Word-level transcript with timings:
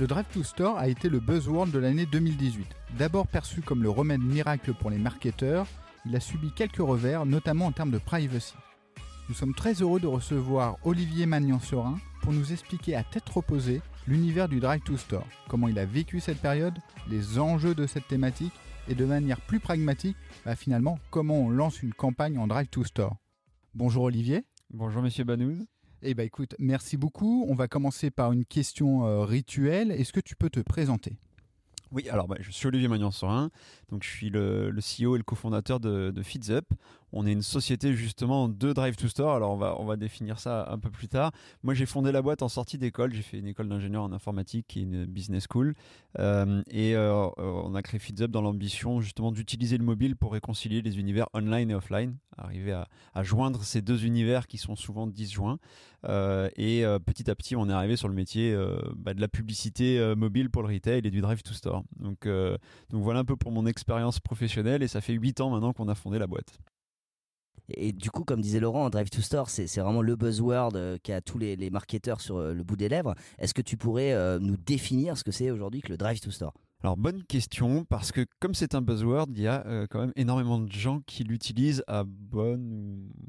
Le 0.00 0.06
Drive 0.06 0.24
to 0.32 0.42
Store 0.42 0.78
a 0.78 0.88
été 0.88 1.10
le 1.10 1.20
buzzword 1.20 1.66
de 1.66 1.78
l'année 1.78 2.06
2018. 2.06 2.66
D'abord 2.96 3.26
perçu 3.26 3.60
comme 3.60 3.82
le 3.82 3.90
remède 3.90 4.22
miracle 4.22 4.72
pour 4.72 4.88
les 4.88 4.96
marketeurs, 4.96 5.66
il 6.06 6.16
a 6.16 6.20
subi 6.20 6.52
quelques 6.56 6.78
revers, 6.78 7.26
notamment 7.26 7.66
en 7.66 7.72
termes 7.72 7.90
de 7.90 7.98
privacy. 7.98 8.54
Nous 9.28 9.34
sommes 9.34 9.54
très 9.54 9.74
heureux 9.74 10.00
de 10.00 10.06
recevoir 10.06 10.78
Olivier 10.84 11.26
Magnan-Serin 11.26 11.98
pour 12.22 12.32
nous 12.32 12.50
expliquer 12.50 12.96
à 12.96 13.04
tête 13.04 13.28
reposée 13.28 13.82
l'univers 14.08 14.48
du 14.48 14.58
Drive 14.58 14.80
to 14.84 14.96
Store, 14.96 15.26
comment 15.50 15.68
il 15.68 15.78
a 15.78 15.84
vécu 15.84 16.18
cette 16.20 16.40
période, 16.40 16.78
les 17.10 17.38
enjeux 17.38 17.74
de 17.74 17.86
cette 17.86 18.08
thématique 18.08 18.54
et 18.88 18.94
de 18.94 19.04
manière 19.04 19.42
plus 19.42 19.60
pragmatique, 19.60 20.16
bah, 20.46 20.56
finalement, 20.56 20.98
comment 21.10 21.42
on 21.42 21.50
lance 21.50 21.82
une 21.82 21.92
campagne 21.92 22.38
en 22.38 22.46
Drive 22.46 22.68
to 22.68 22.84
Store. 22.84 23.16
Bonjour 23.74 24.04
Olivier. 24.04 24.46
Bonjour 24.70 25.02
Monsieur 25.02 25.24
Banouz. 25.24 25.66
Eh 26.02 26.14
ben 26.14 26.24
écoute, 26.24 26.54
merci 26.58 26.96
beaucoup. 26.96 27.44
On 27.48 27.54
va 27.54 27.68
commencer 27.68 28.10
par 28.10 28.32
une 28.32 28.46
question 28.46 29.04
euh, 29.04 29.22
rituelle. 29.22 29.90
Est-ce 29.90 30.14
que 30.14 30.20
tu 30.20 30.34
peux 30.34 30.48
te 30.48 30.60
présenter? 30.60 31.18
Oui, 31.92 32.08
alors 32.08 32.28
bah, 32.28 32.36
je 32.38 32.52
suis 32.52 32.68
Olivier 32.68 32.86
Magnan-Sorin, 32.86 33.50
donc 33.90 34.04
je 34.04 34.08
suis 34.08 34.30
le, 34.30 34.70
CEO 34.70 35.16
et 35.16 35.18
le 35.18 35.24
cofondateur 35.24 35.80
de, 35.80 36.12
de 36.12 36.22
FeedsUp. 36.22 36.72
On 37.12 37.26
est 37.26 37.32
une 37.32 37.42
société 37.42 37.94
justement 37.94 38.48
de 38.48 38.72
Drive 38.72 38.94
to 38.94 39.08
Store. 39.08 39.34
Alors 39.34 39.50
on 39.50 39.56
va 39.56 39.74
on 39.80 39.84
va 39.84 39.96
définir 39.96 40.38
ça 40.38 40.68
un 40.70 40.78
peu 40.78 40.90
plus 40.90 41.08
tard. 41.08 41.32
Moi 41.64 41.74
j'ai 41.74 41.86
fondé 41.86 42.12
la 42.12 42.22
boîte 42.22 42.42
en 42.42 42.48
sortie 42.48 42.78
d'école. 42.78 43.12
J'ai 43.12 43.22
fait 43.22 43.38
une 43.40 43.48
école 43.48 43.68
d'ingénieur 43.68 44.04
en 44.04 44.12
informatique 44.12 44.76
et 44.76 44.82
une 44.82 45.04
business 45.04 45.46
school. 45.50 45.74
Euh, 46.20 46.62
et 46.70 46.94
euh, 46.94 47.28
on 47.36 47.74
a 47.74 47.82
créé 47.82 47.98
FeedsUp 47.98 48.30
dans 48.30 48.42
l'ambition 48.42 49.00
justement 49.00 49.32
d'utiliser 49.32 49.76
le 49.76 49.84
mobile 49.84 50.14
pour 50.14 50.32
réconcilier 50.32 50.82
les 50.82 51.00
univers 51.00 51.26
online 51.34 51.72
et 51.72 51.74
offline, 51.74 52.16
arriver 52.38 52.80
à 53.14 53.22
joindre 53.24 53.64
ces 53.64 53.82
deux 53.82 54.04
univers 54.04 54.46
qui 54.46 54.58
sont 54.58 54.76
souvent 54.76 55.08
disjoints. 55.08 55.58
Euh, 56.08 56.48
et 56.56 56.84
euh, 56.84 56.98
petit 56.98 57.30
à 57.30 57.34
petit 57.34 57.56
on 57.56 57.68
est 57.68 57.72
arrivé 57.72 57.94
sur 57.94 58.08
le 58.08 58.14
métier 58.14 58.54
euh, 58.54 58.80
bah, 58.96 59.12
de 59.12 59.20
la 59.20 59.28
publicité 59.28 60.00
mobile 60.16 60.48
pour 60.48 60.62
le 60.62 60.72
retail 60.72 61.02
et 61.04 61.10
du 61.10 61.20
Drive 61.20 61.42
to 61.42 61.52
Store. 61.52 61.84
Donc, 61.98 62.26
donc 62.26 63.02
voilà 63.02 63.20
un 63.20 63.24
peu 63.24 63.36
pour 63.36 63.52
mon 63.52 63.66
expérience 63.66 64.20
professionnelle 64.20 64.82
et 64.82 64.88
ça 64.88 65.00
fait 65.00 65.12
8 65.12 65.40
ans 65.40 65.50
maintenant 65.50 65.72
qu'on 65.72 65.88
a 65.88 65.94
fondé 65.94 66.18
la 66.18 66.26
boîte. 66.26 66.58
Et 67.74 67.92
du 67.92 68.10
coup, 68.10 68.24
comme 68.24 68.40
disait 68.40 68.58
Laurent, 68.58 68.90
Drive 68.90 69.10
to 69.10 69.20
Store, 69.20 69.48
c'est 69.48 69.66
vraiment 69.78 70.02
le 70.02 70.16
buzzword 70.16 70.98
qu'a 71.04 71.20
tous 71.20 71.38
les, 71.38 71.54
les, 71.54 71.70
marketeurs 71.70 72.20
sur 72.20 72.40
le 72.40 72.62
bout 72.64 72.74
des 72.74 72.88
lèvres. 72.88 73.14
Est-ce 73.38 73.54
que 73.54 73.62
tu 73.62 73.76
pourrais 73.76 74.38
nous 74.40 74.56
définir 74.56 75.16
ce 75.16 75.24
que 75.24 75.30
c'est 75.30 75.50
aujourd'hui 75.50 75.80
que 75.80 75.90
le 75.90 75.96
Drive 75.96 76.20
to 76.20 76.30
Store? 76.30 76.52
Alors 76.82 76.96
bonne 76.96 77.22
question 77.24 77.84
parce 77.84 78.10
que 78.10 78.24
comme 78.40 78.54
c'est 78.54 78.74
un 78.74 78.80
buzzword, 78.80 79.26
il 79.34 79.42
y 79.42 79.46
a 79.46 79.66
euh, 79.66 79.86
quand 79.90 80.00
même 80.00 80.12
énormément 80.16 80.58
de 80.58 80.72
gens 80.72 81.00
qui 81.06 81.24
l'utilisent 81.24 81.84
à 81.86 82.04
bonne 82.06 82.72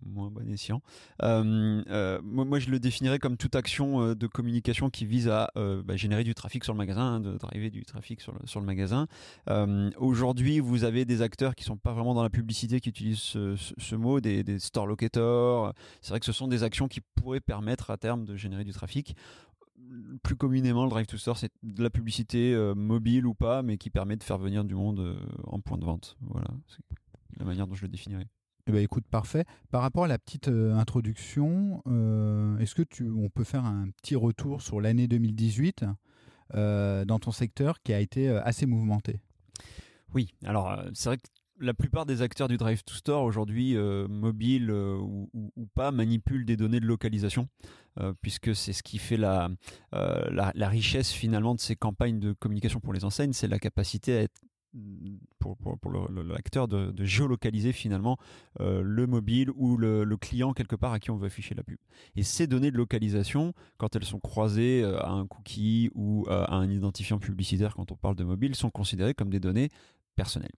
ou 0.06 0.10
moins 0.10 0.30
bon 0.30 0.50
escient. 0.50 0.82
Euh, 1.22 1.84
euh, 1.90 2.22
moi, 2.24 2.60
je 2.60 2.70
le 2.70 2.80
définirais 2.80 3.20
comme 3.20 3.36
toute 3.36 3.56
action 3.56 4.14
de 4.16 4.28
communication 4.28 4.90
qui 4.90 5.06
vise 5.06 5.28
à 5.28 5.52
bah, 5.56 5.98
générer 5.98 6.24
du 6.24 6.34
trafic 6.34 6.64
sur 6.64 6.74
le 6.74 6.78
magasin, 6.78 7.02
hein, 7.02 7.20
de 7.20 7.38
driver 7.38 7.70
du 7.70 7.84
trafic 7.84 8.22
sur 8.22 8.34
le, 8.34 8.66
magasin. 8.66 9.08
Aujourd'hui, 9.98 10.60
vous 10.60 10.84
avez 10.84 11.04
des 11.04 11.22
acteurs 11.22 11.56
qui 11.56 11.64
sont 11.64 11.78
pas 11.78 11.92
vraiment 11.92 12.14
dans 12.14 12.24
la 12.24 12.30
publicité 12.30 12.80
qui 12.80 12.90
utilisent 12.90 13.20
ce 13.20 13.96
mot, 13.96 14.22
des, 14.22 14.44
des 14.44 14.60
store 14.60 14.88
locators. 14.88 15.74
C'est 16.02 16.12
vrai 16.12 16.20
que 16.20 16.26
ce 16.26 16.32
sont 16.32 16.48
des 16.48 16.64
actions 16.64 16.88
qui 16.88 17.02
pourraient 17.02 17.42
permettre 17.42 17.92
à 17.92 17.98
terme 17.98 18.24
de 18.26 18.36
générer 18.36 18.64
du 18.64 18.72
trafic 18.72 19.16
plus 20.24 20.36
communément, 20.36 20.84
le 20.84 20.90
drive 20.90 21.08
to 21.08 21.18
store, 21.18 21.38
c'est 21.38 21.52
de 21.64 21.84
la 21.84 21.90
publicité 21.90 22.54
euh, 22.54 22.76
mobile 22.76 23.26
ou 23.26 23.34
pas, 23.34 23.64
mais 23.64 23.78
qui 23.78 23.90
permet 23.90 24.16
de 24.16 24.24
faire 24.24 24.38
venir 24.38 24.64
du 24.64 24.76
monde 24.76 25.00
euh, 25.00 25.20
en 25.46 25.60
point 25.60 25.78
de 25.78 25.86
vente. 25.86 26.18
Voilà, 26.22 26.48
c'est 26.68 26.84
la 27.38 27.46
manière 27.46 27.68
dont 27.68 27.76
je 27.76 27.84
le 27.84 27.88
définirais. 27.88 28.28
Eh 28.68 28.72
ben, 28.72 28.84
écoute, 28.84 29.06
parfait. 29.10 29.46
Par 29.72 29.82
rapport 29.82 30.04
à 30.04 30.08
la 30.08 30.20
petite 30.20 30.48
euh, 30.48 30.76
introduction, 30.76 31.82
est-ce 32.60 32.76
que 32.76 32.84
tu, 32.84 33.10
on 33.10 33.30
peut 33.30 33.44
faire 33.44 33.66
un 33.66 33.90
petit 34.02 34.16
retour 34.16 34.62
sur 34.62 34.82
l'année 34.82 35.08
2018 35.08 35.86
euh, 36.54 37.06
dans 37.06 37.20
ton 37.20 37.32
secteur 37.32 37.82
qui 37.82 37.94
a 37.94 38.00
été 38.00 38.30
assez 38.30 38.66
mouvementé? 38.66 39.20
Oui, 40.14 40.34
alors 40.44 40.84
c'est 40.94 41.10
vrai 41.10 41.18
que 41.18 41.24
la 41.62 41.74
plupart 41.74 42.06
des 42.06 42.22
acteurs 42.22 42.48
du 42.48 42.58
Drive 42.58 42.84
to 42.84 42.94
Store 42.94 43.24
aujourd'hui, 43.24 43.78
euh, 43.78 44.08
mobile 44.08 44.70
euh, 44.72 44.98
ou, 44.98 45.30
ou, 45.34 45.66
pas, 45.68 45.92
manipulent 45.92 46.46
des 46.46 46.58
données 46.58 46.80
de 46.80 46.86
localisation, 46.86 47.48
euh, 48.00 48.14
puisque 48.22 48.56
c'est 48.56 48.74
ce 48.74 48.84
qui 48.84 48.98
fait 48.98 49.18
la, 49.18 49.50
la, 49.92 50.70
richesse 50.70 51.12
finalement 51.12 51.56
de 51.56 51.60
ces 51.60 51.76
campagnes 51.76 52.20
de 52.20 52.34
communication 52.34 52.80
pour 52.80 52.94
les 52.94 53.06
enseignes, 53.06 53.34
c'est 53.34 53.48
la 53.48 53.60
capacité 53.60 54.18
à 54.18 54.22
être 54.22 54.42
pour, 55.38 55.58
pour, 55.58 55.78
pour 55.78 55.92
l'acteur 55.92 56.70
de, 56.70 56.94
géolocaliser 57.04 57.74
finalement 57.74 58.18
le 58.58 59.06
mobile 59.06 59.50
ou 59.56 59.76
le, 59.76 60.06
le, 60.06 60.18
client 60.18 60.54
quelque 60.54 60.78
part 60.78 60.94
à 60.94 61.00
qui 61.00 61.12
on 61.12 61.18
veut 61.18 61.28
afficher 61.28 61.56
la 61.56 61.64
pub. 61.64 61.78
Et 62.16 62.24
ces 62.24 62.48
données 62.48 62.72
de 62.72 62.78
localisation, 62.78 63.54
quand 63.78 63.98
elles 63.98 64.06
sont 64.06 64.22
croisées 64.22 64.86
à 64.86 65.10
un 65.10 65.28
cookie 65.28 65.90
ou 65.94 66.26
à 66.30 66.56
un 66.56 66.72
identifiant 66.72 67.20
publicitaire 67.20 67.76
quand 67.76 67.92
on 67.92 67.98
parle 67.98 68.16
de 68.16 68.24
mobile, 68.24 68.56
sont 68.56 68.70
considérées 68.70 69.14
comme 69.14 69.30
des 69.30 69.42
données 69.42 69.68
personnel. 70.16 70.52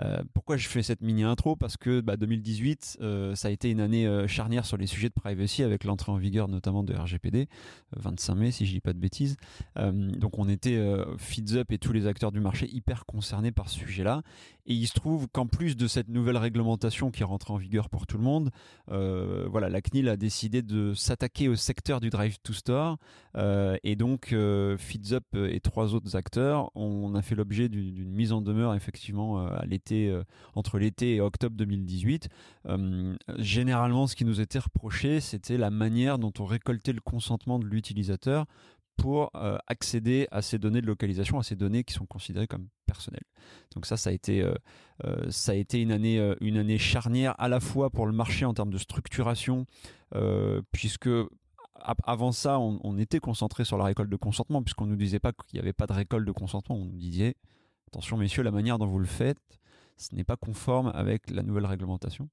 Euh, 0.00 0.22
pourquoi 0.32 0.56
je 0.56 0.68
fais 0.68 0.82
cette 0.82 1.02
mini 1.02 1.22
intro 1.22 1.56
Parce 1.56 1.76
que 1.76 2.00
bah, 2.00 2.16
2018, 2.16 2.98
euh, 3.00 3.34
ça 3.34 3.48
a 3.48 3.50
été 3.50 3.70
une 3.70 3.80
année 3.80 4.06
euh, 4.06 4.26
charnière 4.26 4.64
sur 4.64 4.76
les 4.76 4.86
sujets 4.86 5.08
de 5.08 5.14
privacy 5.14 5.62
avec 5.62 5.84
l'entrée 5.84 6.12
en 6.12 6.16
vigueur 6.16 6.48
notamment 6.48 6.82
de 6.82 6.94
RGPD, 6.94 7.48
25 7.96 8.34
mai 8.34 8.50
si 8.50 8.66
je 8.66 8.72
dis 8.72 8.80
pas 8.80 8.92
de 8.92 8.98
bêtises. 8.98 9.36
Donc 9.76 10.38
on 10.38 10.48
était 10.48 10.80
feeds 11.18 11.56
up 11.56 11.72
et 11.72 11.78
tous 11.78 11.92
les 11.92 12.06
acteurs 12.06 12.32
du 12.32 12.40
marché 12.40 12.68
hyper 12.70 13.04
concernés 13.06 13.52
par 13.52 13.68
ce 13.68 13.78
sujet-là. 13.80 14.22
Et 14.66 14.74
il 14.74 14.86
se 14.86 14.94
trouve 14.94 15.26
qu'en 15.28 15.46
plus 15.46 15.76
de 15.76 15.86
cette 15.88 16.08
nouvelle 16.08 16.36
réglementation 16.36 17.10
qui 17.10 17.22
est 17.22 17.26
rentrée 17.26 17.52
en 17.52 17.56
vigueur 17.56 17.90
pour 17.90 18.06
tout 18.06 18.16
le 18.16 18.22
monde, 18.22 18.50
voilà, 18.88 19.68
la 19.68 19.80
CNIL 19.80 20.08
a 20.08 20.16
décidé 20.16 20.62
de 20.62 20.94
s'attaquer 20.94 21.48
au 21.48 21.56
secteur 21.56 22.00
du 22.00 22.10
drive 22.10 22.38
to 22.42 22.52
store. 22.52 22.98
et 23.36 23.96
donc 23.96 24.34
feeds 24.78 25.12
up 25.12 25.24
et 25.34 25.60
trois 25.60 25.94
autres 25.94 26.16
acteurs, 26.16 26.70
on 26.74 27.14
a 27.14 27.22
fait 27.22 27.34
l'objet 27.34 27.68
d'une 27.68 28.12
mise 28.12 28.32
en 28.32 28.40
demeure 28.40 28.74
effectivement 28.74 29.46
à 29.46 29.64
l'été 29.66 29.81
euh, 29.90 30.22
entre 30.54 30.78
l'été 30.78 31.16
et 31.16 31.20
octobre 31.20 31.56
2018. 31.56 32.28
Euh, 32.66 33.16
généralement, 33.38 34.06
ce 34.06 34.14
qui 34.14 34.24
nous 34.24 34.40
était 34.40 34.58
reproché, 34.58 35.20
c'était 35.20 35.56
la 35.56 35.70
manière 35.70 36.18
dont 36.18 36.32
on 36.38 36.44
récoltait 36.44 36.92
le 36.92 37.00
consentement 37.00 37.58
de 37.58 37.66
l'utilisateur 37.66 38.46
pour 38.96 39.30
euh, 39.34 39.58
accéder 39.66 40.28
à 40.30 40.42
ces 40.42 40.58
données 40.58 40.82
de 40.82 40.86
localisation, 40.86 41.38
à 41.38 41.42
ces 41.42 41.56
données 41.56 41.82
qui 41.82 41.94
sont 41.94 42.06
considérées 42.06 42.46
comme 42.46 42.68
personnelles. 42.86 43.24
Donc 43.74 43.86
ça, 43.86 43.96
ça 43.96 44.10
a 44.10 44.12
été, 44.12 44.46
ça 45.30 45.52
a 45.52 45.54
été 45.54 45.80
une 45.80 45.90
année, 45.90 46.34
une 46.40 46.58
année 46.58 46.78
charnière 46.78 47.34
à 47.38 47.48
la 47.48 47.58
fois 47.58 47.88
pour 47.90 48.06
le 48.06 48.12
marché 48.12 48.44
en 48.44 48.52
termes 48.52 48.72
de 48.72 48.78
structuration, 48.78 49.66
puisque 50.72 51.08
avant 52.04 52.32
ça, 52.32 52.58
on, 52.58 52.80
on, 52.84 52.98
était 52.98 53.18
concentré 53.18 53.64
sur 53.64 53.78
la 53.78 53.84
récolte 53.84 54.10
de 54.10 54.16
consentement, 54.16 54.62
puisqu'on 54.62 54.86
nous 54.86 54.96
disait 54.96 55.20
pas 55.20 55.32
qu'il 55.32 55.58
n'y 55.58 55.60
avait 55.60 55.72
pas 55.72 55.86
de 55.86 55.94
récolte 55.94 56.26
de 56.26 56.32
consentement, 56.32 56.76
on 56.76 56.84
nous 56.84 56.98
disait 56.98 57.34
attention 57.92 58.16
messieurs, 58.16 58.42
la 58.42 58.50
manière 58.50 58.78
dont 58.78 58.86
vous 58.86 58.98
le 58.98 59.06
faites, 59.06 59.38
ce 59.96 60.14
n'est 60.14 60.24
pas 60.24 60.36
conforme 60.36 60.90
avec 60.94 61.30
la 61.30 61.42
nouvelle 61.42 61.66
réglementation. 61.66 62.28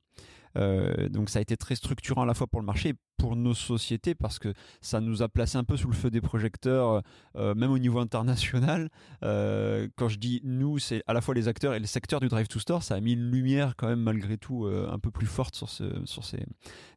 Euh, 0.58 1.10
donc 1.10 1.30
ça 1.30 1.40
a 1.40 1.42
été 1.42 1.58
très 1.58 1.76
structurant 1.76 2.24
à 2.24 2.26
la 2.26 2.34
fois 2.34 2.48
pour 2.48 2.60
le 2.60 2.66
marché 2.66 2.96
pour 3.20 3.36
nos 3.36 3.54
sociétés 3.54 4.16
parce 4.16 4.40
que 4.40 4.54
ça 4.82 5.02
nous 5.02 5.22
a 5.22 5.30
placé 5.30 5.58
un 5.58 5.64
peu 5.64 5.78
sous 5.78 5.90
le 5.90 5.94
feu 5.94 6.10
des 6.10 6.22
projecteurs, 6.22 7.04
euh, 7.36 7.54
même 7.54 7.70
au 7.70 7.78
niveau 7.78 8.00
international. 8.00 8.90
Euh, 9.24 9.88
quand 9.98 10.08
je 10.08 10.18
dis 10.18 10.42
nous, 10.44 10.80
c'est 10.80 11.04
à 11.06 11.14
la 11.14 11.22
fois 11.22 11.36
les 11.36 11.48
acteurs 11.48 11.74
et 11.74 11.80
le 11.80 11.86
secteur 11.86 12.22
du 12.22 12.30
drive 12.30 12.48
to 12.48 12.60
store. 12.60 12.82
Ça 12.82 12.96
a 12.96 13.00
mis 13.02 13.14
une 13.14 13.30
lumière 13.30 13.76
quand 13.76 13.88
même 13.88 14.00
malgré 14.00 14.38
tout 14.38 14.66
euh, 14.66 14.90
un 14.90 14.98
peu 14.98 15.12
plus 15.12 15.28
forte 15.28 15.54
sur 15.54 15.70
ce, 15.70 15.84
sur 16.06 16.24
ces, 16.24 16.44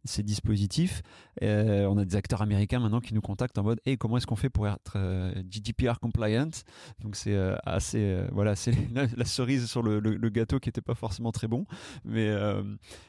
ces 0.04 0.22
dispositifs. 0.22 1.02
Euh, 1.42 1.86
on 1.86 1.98
a 1.98 2.04
des 2.04 2.14
acteurs 2.14 2.40
américains 2.40 2.78
maintenant 2.78 3.00
qui 3.00 3.14
nous 3.14 3.20
contactent 3.20 3.58
en 3.58 3.64
mode, 3.64 3.80
hey, 3.84 3.98
comment 3.98 4.16
est-ce 4.16 4.26
qu'on 4.26 4.36
fait 4.36 4.50
pour 4.50 4.68
être 4.68 4.94
euh, 4.94 5.34
GDPR 5.50 5.98
compliant? 6.00 6.50
Donc 7.00 7.16
c'est 7.16 7.36
assez, 7.64 8.22
voilà, 8.30 8.54
c'est 8.54 8.72
la, 9.16 9.24
cerise 9.24 9.66
sur 9.66 9.82
le, 9.82 10.00
gâteau 10.30 10.60
qui 10.60 10.68
était 10.68 10.80
pas 10.80 10.94
forcément 10.94 11.32
très 11.32 11.48
bon, 11.48 11.66
mais 12.04 12.32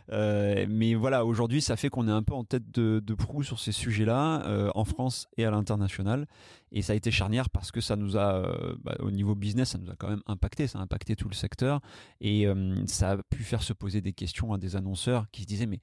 mais 0.09 0.95
voilà, 0.95 1.25
aujourd'hui, 1.25 1.61
ça 1.61 1.75
fait 1.75 1.89
qu'on 1.89 2.07
est 2.07 2.11
un 2.11 2.23
peu 2.23 2.33
en 2.33 2.43
tête 2.43 2.69
de 2.71 3.13
proue 3.13 3.43
sur 3.43 3.59
ces 3.59 3.71
sujets-là 3.71 4.43
euh, 4.45 4.71
en 4.75 4.85
France 4.85 5.27
et 5.37 5.45
à 5.45 5.51
l'international. 5.51 6.27
Et 6.71 6.81
ça 6.81 6.93
a 6.93 6.95
été 6.95 7.11
charnière 7.11 7.49
parce 7.49 7.71
que 7.71 7.81
ça 7.81 7.95
nous 7.95 8.17
a, 8.17 8.35
euh, 8.35 8.75
bah, 8.81 8.95
au 8.99 9.11
niveau 9.11 9.35
business, 9.35 9.69
ça 9.69 9.77
nous 9.77 9.91
a 9.91 9.95
quand 9.95 10.09
même 10.09 10.23
impacté, 10.25 10.67
ça 10.67 10.79
a 10.79 10.81
impacté 10.81 11.15
tout 11.15 11.29
le 11.29 11.35
secteur 11.35 11.81
et 12.19 12.47
euh, 12.47 12.75
ça 12.87 13.11
a 13.11 13.17
pu 13.17 13.43
faire 13.43 13.61
se 13.61 13.73
poser 13.73 14.01
des 14.01 14.13
questions 14.13 14.53
à 14.53 14.57
des 14.57 14.75
annonceurs 14.75 15.27
qui 15.31 15.43
se 15.43 15.47
disaient 15.47 15.67
mais 15.67 15.81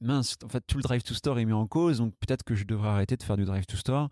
mince, 0.00 0.36
en 0.44 0.48
fait, 0.48 0.62
tout 0.66 0.78
le 0.78 0.82
drive 0.82 1.02
to 1.02 1.14
store 1.14 1.38
est 1.38 1.44
mis 1.44 1.52
en 1.52 1.66
cause, 1.66 1.98
donc 1.98 2.14
peut-être 2.20 2.42
que 2.42 2.54
je 2.54 2.64
devrais 2.64 2.88
arrêter 2.88 3.16
de 3.16 3.22
faire 3.22 3.36
du 3.36 3.44
drive 3.44 3.66
to 3.66 3.76
store. 3.76 4.10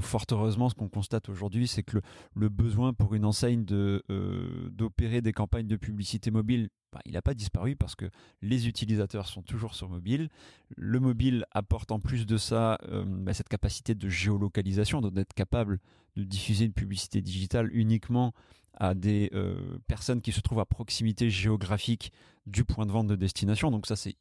Fort 0.00 0.26
heureusement, 0.30 0.68
ce 0.68 0.74
qu'on 0.74 0.88
constate 0.88 1.28
aujourd'hui, 1.28 1.66
c'est 1.66 1.82
que 1.82 1.96
le, 1.96 2.02
le, 2.34 2.48
besoin 2.48 2.92
pour 2.92 3.14
une 3.14 3.24
enseigne 3.24 3.64
de 3.64 4.02
euh, 4.10 4.68
d'opérer 4.70 5.22
des 5.22 5.32
campagnes 5.32 5.66
de 5.66 5.76
publicité 5.76 6.30
mobile, 6.30 6.68
bah, 6.92 7.00
il 7.06 7.12
n'a 7.12 7.22
pas 7.22 7.34
disparu 7.34 7.76
parce 7.76 7.94
que 7.94 8.06
les 8.42 8.68
utilisateurs 8.68 9.26
sont 9.26 9.42
toujours 9.42 9.74
sur 9.74 9.88
mobile. 9.88 10.28
Le 10.76 11.00
mobile 11.00 11.44
apporte 11.50 11.92
en 11.92 12.00
plus 12.00 12.26
de 12.26 12.36
ça 12.36 12.78
euh, 12.88 13.04
bah, 13.06 13.34
cette 13.34 13.48
capacité 13.48 13.94
de 13.94 14.08
géolocalisation, 14.08 15.00
d'être 15.00 15.34
capable 15.34 15.78
de 16.16 16.24
diffuser 16.24 16.64
une 16.66 16.72
publicité 16.72 17.20
digitale 17.22 17.70
uniquement 17.72 18.32
à 18.74 18.94
des 18.94 19.30
euh, 19.32 19.78
personnes 19.86 20.20
qui 20.20 20.32
se 20.32 20.40
trouvent 20.40 20.60
à 20.60 20.66
proximité 20.66 21.30
géographique 21.30 22.12
du 22.46 22.64
point 22.64 22.86
de 22.86 22.92
vente 22.92 23.06
de 23.06 23.16
destination. 23.16 23.70
Donc 23.70 23.86
ça, 23.86 23.96
c'est 23.96 24.16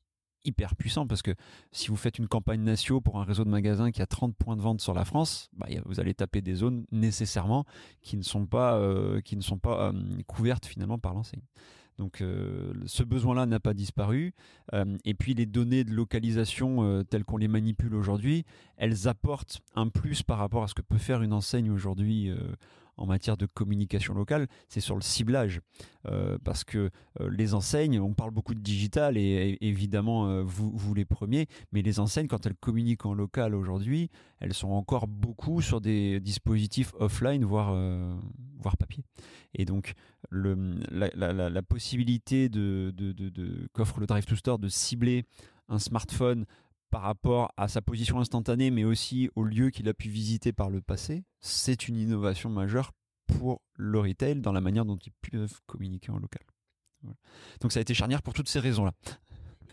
hyper 0.45 0.75
puissant 0.75 1.07
parce 1.07 1.21
que 1.21 1.31
si 1.71 1.89
vous 1.89 1.95
faites 1.95 2.19
une 2.19 2.27
campagne 2.27 2.62
nationale 2.62 2.75
pour 3.01 3.19
un 3.19 3.24
réseau 3.24 3.44
de 3.44 3.50
magasins 3.50 3.92
qui 3.92 4.01
a 4.01 4.06
30 4.06 4.36
points 4.36 4.56
de 4.56 4.62
vente 4.62 4.81
sur 4.81 4.94
la 4.94 5.06
France, 5.06 5.50
bah, 5.53 5.68
vous 5.86 6.00
allez 6.00 6.13
taper 6.13 6.42
des 6.42 6.56
zones 6.56 6.86
nécessairement 6.92 7.65
qui 8.01 8.18
ne 8.18 8.21
sont 8.21 8.45
pas, 8.45 8.75
euh, 8.75 9.21
euh, 9.21 9.92
couvertes 10.27 10.65
finalement 10.65 11.00
par 11.00 11.13
l'enseigne. 11.13 11.42
Donc 11.97 12.19
euh, 12.21 12.74
ce 12.86 13.03
besoin-là 13.03 13.45
n'a 13.45 13.59
pas 13.59 13.74
disparu. 13.74 14.33
et 15.06 15.13
puis 15.13 15.33
les 15.33 15.45
données 15.45 15.86
de 15.86 15.92
localisation 15.92 17.03
telles 17.06 17.24
qu'on 17.24 17.38
les 17.38 17.48
manipule 17.48 17.95
aujourd'hui, 17.95 18.44
elles 18.75 19.07
apportent 19.07 19.62
un 19.75 19.88
plus 19.88 20.21
par 20.21 20.38
rapport 20.38 20.63
à 20.63 20.68
ce 20.68 20.74
que 20.74 20.81
peut 20.81 20.98
faire 20.98 21.21
une 21.21 21.31
enseigne 21.31 21.71
aujourd'hui 21.71 22.31
en 22.97 23.06
matière 23.06 23.38
de 23.38 23.45
communication 23.45 24.13
locale, 24.13 24.47
c'est 24.68 24.80
sur 24.80 24.95
le 24.95 25.01
ciblage. 25.01 25.62
Euh, 26.07 26.38
parce 26.44 26.63
que 26.63 26.92
euh, 27.19 27.30
les 27.31 27.56
enseignes, 27.56 28.00
on 28.00 28.13
parle 28.13 28.31
beaucoup 28.31 28.53
de 28.53 28.59
digital 28.59 29.18
et, 29.18 29.57
évidemment 29.62 30.27
euh, 30.27 30.44
vous, 30.44 30.71
vous, 30.75 30.94
les 30.94 31.06
premiers, 31.06 31.47
mais 31.71 31.81
les 31.81 32.00
enseignes, 32.00 32.27
quand 32.27 32.45
elles 32.45 32.56
communiquent 32.56 33.06
en 33.06 33.13
local 33.13 33.56
aujourd'hui, 33.56 34.09
elles 34.39 34.53
sont 34.53 34.69
encore 34.69 35.07
beaucoup 35.07 35.62
sur 35.62 35.81
des 35.81 36.19
dispositifs 36.19 36.94
offline, 37.00 37.44
voire, 37.44 37.74
voire 38.59 38.77
papier. 38.77 39.03
Et 39.53 39.65
donc 39.65 39.94
la, 40.31 41.62
possibilité 41.63 42.50
de, 42.50 42.94
de, 42.95 43.68
qu'offre 43.74 44.00
le 44.00 44.06
Drive 44.06 44.25
to 44.25 44.36
Store 44.36 44.59
de 44.59 44.68
cibler 44.68 45.25
un 45.69 45.80
smartphone 45.80 46.45
par 46.92 47.02
rapport 47.02 47.52
à 47.58 47.68
sa 47.68 47.82
position 47.82 48.20
instantanée, 48.20 48.72
mais 48.72 48.84
aussi 48.84 49.30
au 49.36 49.44
lieu 49.44 49.70
qu'il 49.70 49.90
a 49.90 49.94
pu 49.94 50.10
visiter 50.10 50.54
par 50.54 50.70
le 50.70 50.82
passé, 50.82 51.24
c'est 51.42 51.88
une 51.88 51.98
innovation 51.98 52.50
majeure 52.50 52.92
pour 53.28 53.62
le 53.74 54.00
retail 54.00 54.42
dans 54.42 54.52
la 54.52 54.62
manière 54.62 54.86
dont 54.86 54.98
ils 54.98 55.12
peuvent 55.30 55.60
communiquer 55.66 56.12
en 56.12 56.20
local. 56.20 56.44
Donc 57.62 57.72
ça 57.72 57.80
a 57.80 57.82
été 57.82 57.94
charnière 57.94 58.22
pour 58.22 58.34
toutes 58.34 58.50
ces 58.50 58.60
raisons-là. 58.60 58.94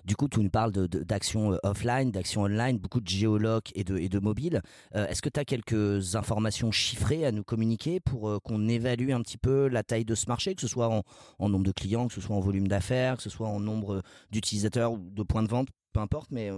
Du 0.05 0.17
coup, 0.17 0.29
tu 0.29 0.41
nous 0.41 0.51
parles 0.51 0.73
d'actions 0.73 1.53
euh, 1.53 1.59
offline, 1.63 2.11
d'actions 2.11 2.43
online, 2.43 2.79
beaucoup 2.79 3.01
de 3.01 3.09
géologues 3.09 3.69
et 3.75 3.85
de, 3.85 3.97
et 3.99 4.09
de 4.09 4.19
mobile. 4.19 4.61
Euh, 4.95 5.07
est-ce 5.07 5.23
que 5.23 5.29
tu 5.29 5.39
as 5.39 5.45
quelques 5.45 6.17
informations 6.17 6.73
chiffrées 6.73 7.25
à 7.25 7.33
nous 7.33 7.45
communiquer 7.45 8.01
pour 8.01 8.29
euh, 8.29 8.39
qu'on 8.41 8.69
évalue 8.69 9.11
un 9.11 9.23
petit 9.23 9.39
peu 9.39 9.69
la 9.69 9.83
taille 9.83 10.05
de 10.05 10.15
ce 10.15 10.27
marché, 10.27 10.55
que 10.55 10.61
ce 10.61 10.69
soit 10.69 10.89
en, 10.89 11.03
en 11.39 11.49
nombre 11.49 11.65
de 11.65 11.73
clients, 11.73 12.09
que 12.09 12.15
ce 12.15 12.21
soit 12.21 12.35
en 12.35 12.41
volume 12.41 12.69
d'affaires, 12.69 13.17
que 13.17 13.23
ce 13.23 13.31
soit 13.31 13.49
en 13.49 13.61
nombre 13.61 14.03
d'utilisateurs 14.31 14.93
ou 14.93 14.99
de 14.99 15.23
points 15.23 15.43
de 15.43 15.49
vente 15.49 15.69
peu 15.93 16.01
importe, 16.01 16.31
mais 16.31 16.51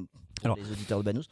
pour 0.43 0.57
les 0.57 0.71
auditeurs 0.71 0.99
de 0.99 1.05
Banous? 1.05 1.25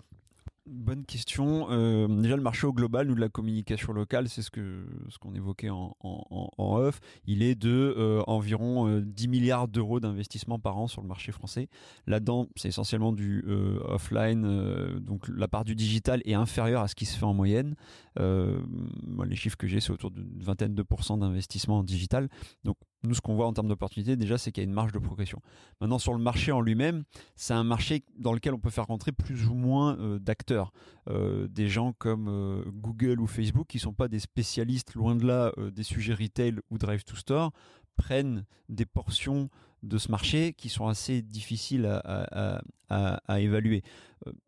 Bonne 0.65 1.05
question. 1.05 1.67
Euh, 1.71 2.07
déjà, 2.07 2.37
le 2.37 2.43
marché 2.43 2.69
au 2.69 2.73
global, 2.73 3.09
nous, 3.09 3.17
de 3.17 3.21
la 3.21 3.29
communication 3.29 3.93
locale, 3.93 4.29
c'est 4.29 4.43
ce 4.43 4.51
que 4.51 4.87
ce 5.09 5.19
qu'on 5.19 5.35
évoquait 5.35 5.71
en, 5.71 5.97
en, 6.01 6.51
off. 6.59 7.01
Il 7.27 7.43
est 7.43 7.57
de 7.57 7.95
euh, 7.99 8.23
environ 8.29 9.01
10 9.01 9.27
milliards 9.27 9.67
d'euros 9.67 9.99
d'investissement 9.99 10.61
par 10.61 10.79
an 10.79 10.87
sur 10.87 11.03
le 11.03 11.09
marché 11.09 11.33
français. 11.33 11.69
Là-dedans, 12.07 12.47
c'est 12.55 12.69
essentiellement 12.69 13.13
du 13.13 13.45
offline. 13.87 15.01
donc, 15.01 15.27
la 15.29 15.49
part 15.49 15.65
du 15.65 15.75
digital 15.75 16.23
est 16.25 16.35
inférieure 16.35 16.83
à 16.83 16.89
ce 16.89 16.95
qui 16.95 17.07
se 17.07 17.19
fait 17.19 17.27
en 17.27 17.35
moyenne. 17.35 17.75
les 18.19 19.37
chiffres 19.37 19.57
que 19.57 19.67
j'ai, 19.67 19.81
c'est 19.81 19.91
autour 19.91 20.13
d'une 20.13 20.43
vingtaine 20.43 20.77
de 20.77 20.83
pourcents 20.85 21.19
d'investissement 21.19 21.79
en 21.79 21.83
digital. 21.83 22.29
Donc, 22.63 22.77
nous, 23.03 23.15
ce 23.15 23.21
qu'on 23.21 23.35
voit 23.35 23.47
en 23.47 23.53
termes 23.53 23.69
d'opportunités, 23.69 24.17
déjà, 24.17 24.39
c'est 24.39 24.53
qu'il 24.53 24.63
y 24.63 24.67
a 24.67 24.69
une 24.69 24.75
marge 24.75 24.93
de 24.93 24.99
progression. 24.99 25.41
Maintenant, 25.81 25.99
sur 25.99 26.13
le 26.13 26.21
marché 26.21 26.53
en 26.53 26.61
lui-même, 26.61 27.05
c'est 27.35 27.55
un 27.55 27.65
marché 27.65 28.05
dans 28.17 28.33
lequel 28.33 28.55
on 28.55 28.59
peut 28.59 28.71
faire 28.71 28.87
rentrer 28.87 29.13
plus 29.13 29.49
ou 29.49 29.55
moins 29.55 29.99
euh, 29.99 30.19
d'acteurs. 30.19 30.73
Euh, 31.09 31.49
des 31.49 31.69
gens 31.69 31.93
comme 31.93 32.29
euh, 32.29 32.63
Google 32.67 33.21
ou 33.21 33.27
Facebook, 33.27 33.67
qui 33.67 33.79
ne 33.79 33.83
sont 33.83 33.93
pas 33.93 34.09
des 34.09 34.21
spécialistes, 34.21 34.95
loin 34.95 35.17
de 35.17 35.27
là, 35.27 35.53
des 35.73 35.83
sujets 35.83 36.15
retail 36.15 36.59
ou 36.71 36.79
drive 36.79 37.05
to 37.05 37.17
store, 37.17 37.53
prennent 37.97 38.45
des 38.69 38.87
portions 38.87 39.51
de 39.83 39.99
ce 39.99 40.11
marché 40.11 40.53
qui 40.53 40.69
sont 40.69 40.87
assez 40.87 41.23
difficiles 41.23 41.87
à, 42.05 43.41
évaluer. 43.41 43.83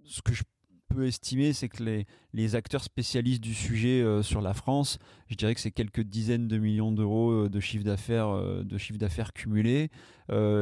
ce 0.04 0.22
que 0.22 0.32
je 0.32 0.44
estimer, 1.02 1.52
c'est 1.52 1.68
que 1.68 1.82
les, 1.82 2.06
les, 2.32 2.54
acteurs 2.54 2.82
spécialistes 2.84 3.42
du 3.42 3.54
sujet 3.54 4.00
euh, 4.02 4.22
sur 4.22 4.40
la 4.40 4.54
France, 4.54 4.98
je 5.28 5.34
dirais 5.34 5.54
que 5.54 5.60
c'est 5.60 5.70
quelques 5.70 6.02
dizaines 6.02 6.46
de 6.46 6.58
millions 6.58 6.92
d'euros 6.92 7.30
euh, 7.32 7.48
de 7.48 7.60
chiffre 7.60 7.84
d'affaires 7.84 8.28
euh, 8.28 8.62
de 8.62 8.78
chiffre 8.78 8.98
d'affaires 8.98 9.32
cumulé. 9.32 9.90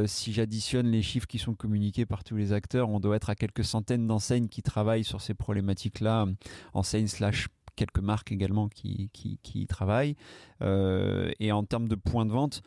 si 0.06 0.32
j'additionne 0.32 0.86
les 0.86 1.02
chiffres 1.02 1.26
qui 1.26 1.38
sont 1.38 1.54
communiqués 1.54 2.06
par 2.06 2.24
tous 2.24 2.36
les 2.36 2.52
acteurs, 2.52 2.88
on 2.88 3.00
doit 3.00 3.16
être 3.16 3.30
à 3.30 3.34
quelques 3.34 3.64
centaines 3.64 4.06
d'enseignes 4.06 4.48
qui 4.48 4.62
travaillent 4.62 5.04
sur 5.04 5.20
ces 5.20 5.34
problématiques-là, 5.34 6.26
enseignes 6.72 7.06
slash 7.06 7.48
quelques 7.76 8.00
marques 8.00 8.32
également 8.32 8.68
qui, 8.68 9.08
qui, 9.12 9.38
qui 9.42 9.62
y 9.62 9.66
travaillent. 9.66 10.16
et 10.60 11.52
en 11.52 11.64
termes 11.64 11.88
de 11.88 11.94
points 11.94 12.26
de 12.26 12.32
vente, 12.32 12.62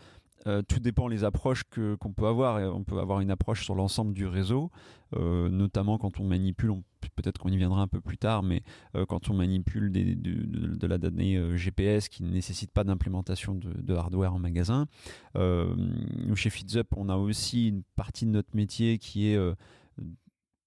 euh, 0.47 0.61
tout 0.61 0.79
dépend 0.79 1.07
les 1.07 1.23
approches 1.23 1.63
que 1.69 1.95
qu'on 1.95 2.13
peut 2.13 2.27
avoir. 2.27 2.75
On 2.75 2.83
peut 2.83 2.99
avoir 2.99 3.19
une 3.19 3.31
approche 3.31 3.63
sur 3.63 3.73
l'ensemble 3.73 4.13
du 4.13 4.27
réseau, 4.27 4.69
euh, 5.15 5.49
notamment 5.49 5.97
quand 5.97 6.19
on 6.19 6.23
manipule. 6.23 6.73
Peut-être 7.15 7.37
qu'on 7.37 7.49
y 7.49 7.57
viendra 7.57 7.81
un 7.81 7.87
peu 7.87 8.01
plus 8.01 8.17
tard, 8.17 8.43
mais 8.43 8.61
euh, 8.95 9.05
quand 9.05 9.29
on 9.29 9.33
manipule 9.33 9.91
de, 9.91 10.87
la 10.87 10.97
donnée 10.97 11.57
GPS 11.57 12.09
qui 12.09 12.23
ne 12.23 12.29
nécessite 12.29 12.71
pas 12.71 12.83
d'implémentation 12.83 13.55
de, 13.55 13.95
hardware 13.95 14.33
en 14.33 14.39
magasin. 14.39 14.87
chez 15.35 16.49
FeedsUp, 16.49 16.87
on 16.97 17.09
a 17.09 17.15
aussi 17.15 17.69
une 17.69 17.83
partie 17.95 18.25
de 18.25 18.31
notre 18.31 18.55
métier 18.55 18.97
qui 18.97 19.29
est 19.29 19.39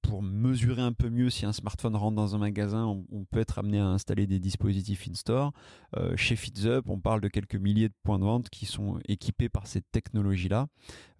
pour 0.09 0.23
mesurer 0.23 0.81
un 0.81 0.95
peu 0.95 1.11
mieux 1.11 1.29
si 1.29 1.45
un 1.45 1.53
smartphone 1.53 1.95
rentre 1.95 2.17
dans 2.17 2.35
un 2.35 2.39
magasin, 2.39 2.87
on, 2.87 3.27
peut 3.27 3.41
être 3.41 3.59
amené 3.59 3.79
à 3.79 3.85
installer 3.85 4.27
des 4.27 4.39
dispositifs 4.39 5.07
in-store. 5.07 5.53
Euh, 5.99 6.17
chez 6.17 6.35
FitsUp, 6.35 6.89
on 6.89 6.99
parle 6.99 7.21
de 7.21 7.29
quelques 7.29 7.57
milliers 7.57 7.91
de 7.91 7.95
points 8.05 8.19
de 8.19 8.25
vente 8.25 8.49
qui 8.49 8.65
sont 8.65 8.99
équipés 9.07 9.51
par 9.51 9.67
cette 9.67 9.85
technologie-là 9.93 10.69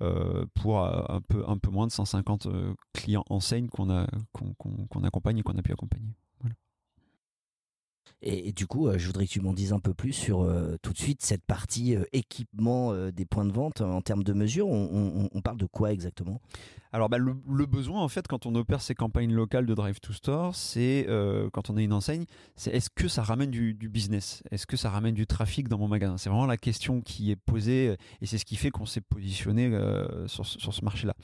euh, 0.01 0.47
pour 0.55 0.83
euh, 0.83 1.03
un, 1.11 1.21
peu, 1.21 1.71
moins 1.71 1.87
de 1.87 1.93
150 1.93 2.49
clients 2.95 3.25
enseignes 3.29 3.69
qu'on 3.69 3.91
accompagne 5.05 5.37
et 5.37 5.43
qu'on 5.43 5.59
a 5.59 5.63
pu 5.63 5.73
accompagner. 5.73 6.15
Et, 8.21 8.53
du 8.53 8.67
coup, 8.67 8.91
je 8.97 9.07
voudrais 9.07 9.27
que 9.27 9.31
tu 9.31 9.41
m'en 9.41 9.53
dises 9.53 9.73
un 9.73 9.79
peu 9.79 9.95
plus 9.95 10.13
sur 10.13 10.47
tout 10.83 10.93
de 10.93 10.99
suite 10.99 11.23
cette 11.23 11.45
partie 11.45 11.97
équipement 12.13 12.93
des 13.11 13.25
points 13.25 13.45
de 13.45 13.53
vente 13.53 13.81
en 13.81 14.03
termes 14.03 14.25
de 14.25 14.33
mesures. 14.33 14.69
on 14.69 15.41
parle 15.43 15.59
de 15.59 15.67
quoi 15.67 15.93
exactement? 15.93 16.41
Alors 16.93 17.09
bah, 17.09 17.19
le, 17.19 17.67
besoin 17.67 18.01
en 18.01 18.09
fait 18.09 18.27
quand 18.27 18.47
on 18.47 18.55
opère 18.55 18.81
ces 18.81 18.95
campagnes 18.95 19.33
locales 19.33 19.67
de 19.67 19.75
drive 19.75 20.01
to 20.01 20.13
store, 20.13 20.55
c'est 20.55 21.07
euh, 21.09 21.51
quand 21.53 21.69
on 21.69 21.77
est 21.77 21.85
une 21.85 21.93
enseigne, 21.93 22.25
c'est 22.57 22.71
est-ce 22.71 22.89
que 22.89 23.09
ça 23.09 23.23
ramène 23.23 23.51
du, 23.51 23.75
business, 23.75 24.43
est-ce 24.51 24.67
que 24.67 24.77
ça 24.77 24.89
ramène 24.89 25.15
du 25.15 25.27
trafic 25.27 25.69
dans 25.69 25.79
mon 25.79 25.89
magasin? 25.89 26.17
C'est 26.17 26.31
vraiment 26.31 26.47
la 26.47 26.57
question 26.57 27.03
qui 27.03 27.31
est 27.31 27.37
posée 27.37 27.97
et 28.23 28.27
c'est 28.27 28.39
ce 28.39 28.47
qui 28.47 28.57
fait 28.57 28.71
qu'on 28.71 28.87
s'est 28.87 29.03
positionné 29.03 29.67
euh, 29.67 30.27
sur, 30.29 30.47
ce 30.47 30.85
marché-là. 30.85 31.15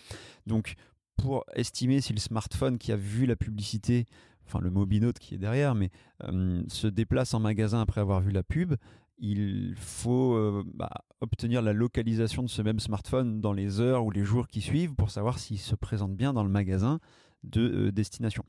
Donc 0.47 0.75
pour 1.17 1.45
estimer 1.55 2.01
si 2.01 2.13
le 2.13 2.19
smartphone 2.19 2.77
qui 2.77 2.93
a 2.93 2.97
vu 2.97 3.25
la 3.25 3.37
publicité, 3.37 4.05
enfin 4.47 4.61
le 4.61 4.71
mobinote 4.71 5.19
qui 5.19 5.35
est 5.35 5.39
derrière, 5.39 5.75
mais 5.75 5.91
euh, 6.25 6.63
se 6.69 6.87
déplace 6.87 7.35
en 7.35 7.41
magasin 7.41 7.81
après 7.81 8.01
avoir 8.01 8.21
vu 8.21 8.31
la 8.31 8.43
pub, 8.43 8.75
il 9.19 9.75
faut 9.77 10.35
euh, 10.35 10.65
bah, 10.75 10.91
obtenir 11.21 11.63
la 11.63 11.73
localisation 11.73 12.43
de 12.43 12.49
ce 12.49 12.63
même 12.63 12.81
smartphone 12.81 13.41
dans 13.41 13.53
les 13.53 13.81
heures 13.81 14.05
ou 14.05 14.11
les 14.11 14.25
jours 14.25 14.49
qui 14.49 14.61
suivent 14.61 14.95
pour 14.95 15.11
savoir 15.11 15.39
s'il 15.39 15.59
se 15.59 15.75
présente 15.75 16.17
bien 16.17 16.33
dans 16.33 16.45
le 16.45 16.51
magasin 16.51 17.01
de 17.43 17.61
euh, 17.61 17.93
destination. 17.93 18.45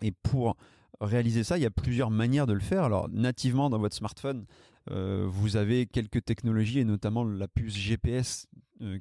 Et 0.00 0.12
pour 0.12 0.56
réaliser 1.00 1.44
ça, 1.44 1.58
il 1.58 1.62
y 1.62 1.66
a 1.66 1.70
plusieurs 1.70 2.10
manières 2.10 2.46
de 2.46 2.52
le 2.52 2.60
faire. 2.60 2.84
Alors 2.84 3.08
nativement 3.08 3.70
dans 3.70 3.78
votre 3.78 3.96
smartphone, 3.96 4.46
vous 4.90 5.56
avez 5.56 5.86
quelques 5.86 6.24
technologies 6.24 6.80
et 6.80 6.84
notamment 6.84 7.22
la 7.22 7.46
puce 7.46 7.76
GPS 7.76 8.48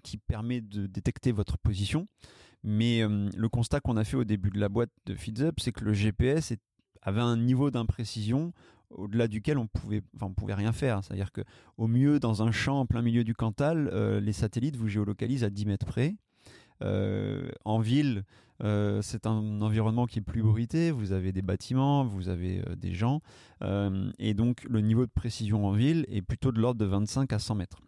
qui 0.04 0.18
permet 0.18 0.62
de 0.62 0.86
détecter 0.86 1.32
votre 1.32 1.58
position. 1.58 2.08
Mais 2.64 3.02
le 3.02 3.50
constat 3.50 3.80
qu'on 3.80 3.98
a 3.98 4.04
fait 4.04 4.18
au 4.18 4.24
début 4.24 4.52
de 4.52 4.60
la 4.60 4.70
boîte 4.70 4.92
de 5.06 5.16
FeedsUp, 5.16 5.60
c'est 5.60 5.72
que 5.72 5.84
le 5.84 5.94
GPS 5.94 6.54
avait 7.02 7.22
un 7.22 7.38
niveau 7.38 7.72
d'imprécision 7.72 8.54
au-delà 8.96 9.28
duquel 9.28 9.58
on 9.58 9.68
pouvait, 9.68 10.02
pouvait 10.36 10.54
rien 10.54 10.72
faire. 10.72 11.04
C'est-à-dire 11.04 11.32
que 11.32 11.42
au 11.78 11.88
mieux, 11.88 12.20
dans 12.20 12.44
un 12.44 12.52
champ 12.52 12.80
en 12.80 12.86
plein 12.86 13.02
milieu 13.02 13.24
du 13.24 13.34
Cantal, 13.34 13.90
euh, 13.92 14.20
les 14.20 14.34
satellites 14.34 14.76
vous 14.76 14.88
géolocalisent 14.88 15.44
à 15.44 15.50
10 15.50 15.66
mètres 15.66 15.86
près. 15.86 16.16
Euh, 16.84 17.50
en 17.64 17.80
ville, 17.80 18.24
euh, 18.64 19.02
c'est 19.02 19.28
un 19.28 19.62
environnement 19.62 20.08
qui 20.08 20.20
est 20.20 20.24
plus 20.24 20.42
bruité. 20.42 20.92
Vous 20.92 21.12
avez 21.12 21.32
des 21.32 21.42
bâtiments, 21.42 22.04
vous 22.04 22.30
avez 22.30 22.64
des 22.76 22.94
gens, 22.94 23.22
et 24.20 24.34
donc 24.34 24.64
le 24.70 24.82
niveau 24.82 25.06
de 25.06 25.12
précision 25.12 25.66
en 25.66 25.72
ville 25.72 26.06
est 26.10 26.22
plutôt 26.22 26.52
de 26.52 26.60
l'ordre 26.60 26.80
de 26.80 26.86
25 26.86 27.32
à 27.34 27.40
100 27.40 27.56
mètres. 27.56 27.82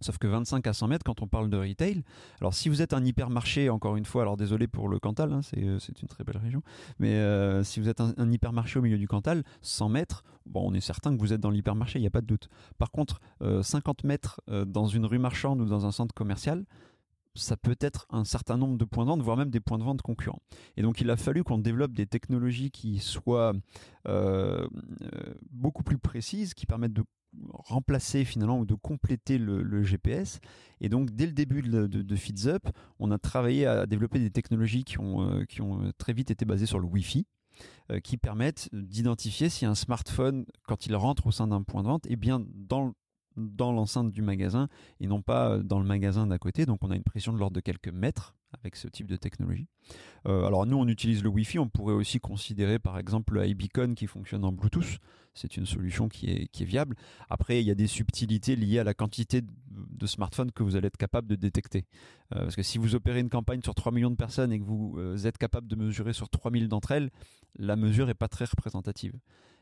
Sauf 0.00 0.18
que 0.18 0.26
25 0.26 0.66
à 0.66 0.72
100 0.72 0.88
mètres, 0.88 1.04
quand 1.04 1.22
on 1.22 1.26
parle 1.26 1.50
de 1.50 1.56
retail, 1.56 2.04
alors 2.40 2.54
si 2.54 2.68
vous 2.68 2.82
êtes 2.82 2.92
un 2.92 3.04
hypermarché, 3.04 3.68
encore 3.68 3.96
une 3.96 4.04
fois, 4.04 4.22
alors 4.22 4.36
désolé 4.36 4.68
pour 4.68 4.88
le 4.88 4.98
Cantal, 4.98 5.32
hein, 5.32 5.40
euh, 5.56 5.78
c'est 5.80 6.02
une 6.02 6.08
très 6.08 6.24
belle 6.24 6.38
région, 6.38 6.62
mais 6.98 7.14
euh, 7.14 7.64
si 7.64 7.80
vous 7.80 7.88
êtes 7.88 8.00
un, 8.00 8.30
hypermarché 8.30 8.78
au 8.78 8.82
milieu 8.82 8.98
du 8.98 9.08
Cantal, 9.08 9.42
100 9.62 9.88
mètres, 9.88 10.24
bon, 10.46 10.70
on 10.70 10.74
est 10.74 10.80
certain 10.80 11.14
que 11.14 11.20
vous 11.20 11.32
êtes 11.32 11.40
dans 11.40 11.50
l'hypermarché, 11.50 11.98
il 11.98 12.02
n'y 12.02 12.08
a 12.08 12.10
pas 12.10 12.20
de 12.20 12.26
doute. 12.26 12.48
Par 12.78 12.90
contre, 12.90 13.20
50 13.40 14.04
euh, 14.04 14.08
mètres 14.08 14.40
dans 14.66 14.86
une 14.86 15.06
rue 15.06 15.18
marchande 15.18 15.60
ou 15.60 15.64
dans 15.64 15.86
un 15.86 15.92
centre 15.92 16.14
commercial, 16.14 16.64
ça 17.34 17.56
peut 17.56 17.76
être 17.80 18.06
un 18.10 18.24
certain 18.24 18.56
nombre 18.56 18.78
de 18.78 18.84
points 18.84 19.04
de 19.04 19.10
vente, 19.10 19.22
voire 19.22 19.36
même 19.36 19.50
des 19.50 19.60
points 19.60 19.78
de 19.78 19.84
vente 19.84 20.02
concurrents. 20.02 20.42
Et 20.76 20.82
donc 20.82 21.00
il 21.00 21.08
a 21.10 21.16
fallu 21.16 21.44
qu'on 21.44 21.58
développe 21.58 21.92
des 21.92 22.06
technologies 22.06 22.70
qui 22.70 22.98
soient 22.98 23.52
beaucoup 25.52 25.82
plus 25.82 25.98
précises, 25.98 26.54
qui 26.54 26.66
permettent 26.66 26.94
de 26.94 27.04
remplacer 27.52 28.24
finalement 28.24 28.58
ou 28.58 28.64
de 28.64 28.74
compléter 28.74 29.38
le, 29.38 29.82
GPS. 29.82 30.40
Et 30.80 30.88
donc 30.88 31.10
dès 31.10 31.26
le 31.26 31.32
début 31.32 31.62
de, 31.62 31.86
de, 31.86 32.02
de 32.02 32.48
Up, 32.48 32.68
on 32.98 33.10
a 33.10 33.18
travaillé 33.18 33.66
à 33.66 33.86
développer 33.86 34.18
des 34.18 34.30
technologies 34.30 34.84
qui 34.84 34.98
ont, 34.98 35.44
qui 35.48 35.60
ont 35.60 35.92
très 35.98 36.12
vite 36.12 36.30
été 36.30 36.44
basées 36.44 36.66
sur 36.66 36.78
le 36.78 36.86
Wi-Fi 36.86 37.26
qui 38.04 38.18
permettent 38.18 38.68
d'identifier 38.72 39.48
si 39.48 39.64
un 39.64 39.74
smartphone, 39.74 40.44
quand 40.66 40.86
il 40.86 40.94
rentre 40.94 41.26
au 41.26 41.32
sein 41.32 41.48
d'un 41.48 41.62
point 41.62 41.82
de 41.82 41.88
vente, 41.88 42.06
est 42.06 42.16
bien 42.16 42.44
dans 42.54 42.92
dans 43.38 43.72
l'enceinte 43.72 44.12
du 44.12 44.22
magasin 44.22 44.68
et 45.00 45.06
non 45.06 45.22
pas 45.22 45.50
euh, 45.50 45.62
dans 45.62 45.78
le 45.78 45.86
magasin 45.86 46.26
d'à 46.26 46.38
côté. 46.38 46.66
Donc 46.66 46.80
on 46.82 46.90
a 46.90 46.96
une 46.96 47.04
pression 47.04 47.32
de 47.32 47.38
l'ordre 47.38 47.54
de 47.54 47.60
quelques 47.60 47.88
mètres 47.88 48.34
avec 48.52 48.76
ce 48.76 48.88
type 48.88 49.06
de 49.06 49.16
technologie. 49.16 49.66
Euh, 50.26 50.44
alors 50.44 50.66
nous, 50.66 50.76
on 50.76 50.88
utilise 50.88 51.22
le 51.22 51.28
Wi-Fi, 51.28 51.58
on 51.58 51.68
pourrait 51.68 51.94
aussi 51.94 52.18
considérer 52.20 52.78
par 52.78 52.98
exemple 52.98 53.34
le 53.34 53.46
iBeacon 53.46 53.94
qui 53.94 54.06
fonctionne 54.06 54.44
en 54.44 54.52
Bluetooth. 54.52 54.98
C'est 55.34 55.56
une 55.56 55.66
solution 55.66 56.08
qui 56.08 56.30
est, 56.30 56.62
viable. 56.64 56.96
Après, 57.30 57.60
il 57.60 57.66
y 57.66 57.70
a 57.70 57.74
des 57.76 57.86
subtilités 57.86 58.56
liées 58.56 58.80
à 58.80 58.84
la 58.84 58.94
quantité 58.94 59.42
de 59.42 60.06
smartphones 60.06 60.50
que 60.50 60.64
vous 60.64 60.74
allez 60.74 60.88
être 60.88 60.96
capable 60.96 61.28
de 61.28 61.36
détecter. 61.36 61.84
Euh, 62.34 62.40
parce 62.40 62.56
que 62.56 62.62
si 62.62 62.78
vous 62.78 62.96
opérez 62.96 63.20
une 63.20 63.28
campagne 63.28 63.62
sur 63.62 63.74
3 63.74 63.92
millions 63.92 64.10
de 64.10 64.16
personnes 64.16 64.52
et 64.52 64.58
que 64.58 64.64
vous 64.64 64.98
êtes 65.26 65.38
capable 65.38 65.68
de 65.68 65.76
mesurer 65.76 66.12
sur 66.12 66.28
3000 66.28 66.68
d'entre 66.68 66.90
elles, 66.90 67.10
la 67.56 67.76
mesure 67.76 68.06
n'est 68.06 68.14
pas 68.14 68.28
très 68.28 68.46
représentative. 68.46 69.14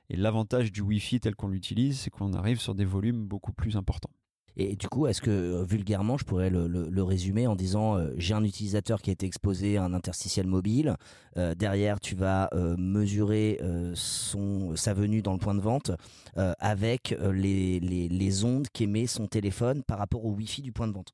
Et 0.08 0.16
l'avantage 0.16 0.72
du 0.72 0.80
Wi-Fi 0.80 1.20
tel 1.20 1.34
qu'on 1.34 1.48
l'utilise, 1.48 2.00
c'est 2.00 2.10
qu'on 2.10 2.32
arrive 2.32 2.60
sur 2.60 2.74
des 2.74 2.84
volumes 2.84 3.26
beaucoup 3.26 3.52
plus 3.52 3.76
importants. 3.76 4.12
Et 4.56 4.74
du 4.74 4.88
coup, 4.88 5.06
est-ce 5.06 5.20
que 5.20 5.30
euh, 5.30 5.64
vulgairement, 5.64 6.16
je 6.16 6.24
pourrais 6.24 6.50
le, 6.50 7.02
résumer 7.02 7.46
en 7.46 7.54
disant 7.54 7.96
euh, 7.96 8.10
j'ai 8.16 8.34
un 8.34 8.42
utilisateur 8.42 9.02
qui 9.02 9.10
a 9.10 9.12
été 9.12 9.26
exposé 9.26 9.76
à 9.76 9.84
un 9.84 9.92
interstitiel 9.92 10.46
mobile. 10.46 10.96
Euh, 11.36 11.54
derrière, 11.54 12.00
tu 12.00 12.14
vas 12.14 12.48
mesurer 12.78 13.60
sa 13.94 14.94
venue 14.94 15.22
dans 15.22 15.32
le 15.32 15.38
point 15.38 15.54
de 15.54 15.60
vente 15.60 15.90
avec 16.36 17.16
les 17.32 18.44
ondes 18.44 18.66
qu'émet 18.72 19.06
son 19.06 19.26
téléphone 19.26 19.82
par 19.82 19.98
rapport 19.98 20.24
au 20.24 20.32
Wi-Fi 20.32 20.62
du 20.62 20.72
point 20.72 20.88
de 20.88 20.92
vente. 20.92 21.12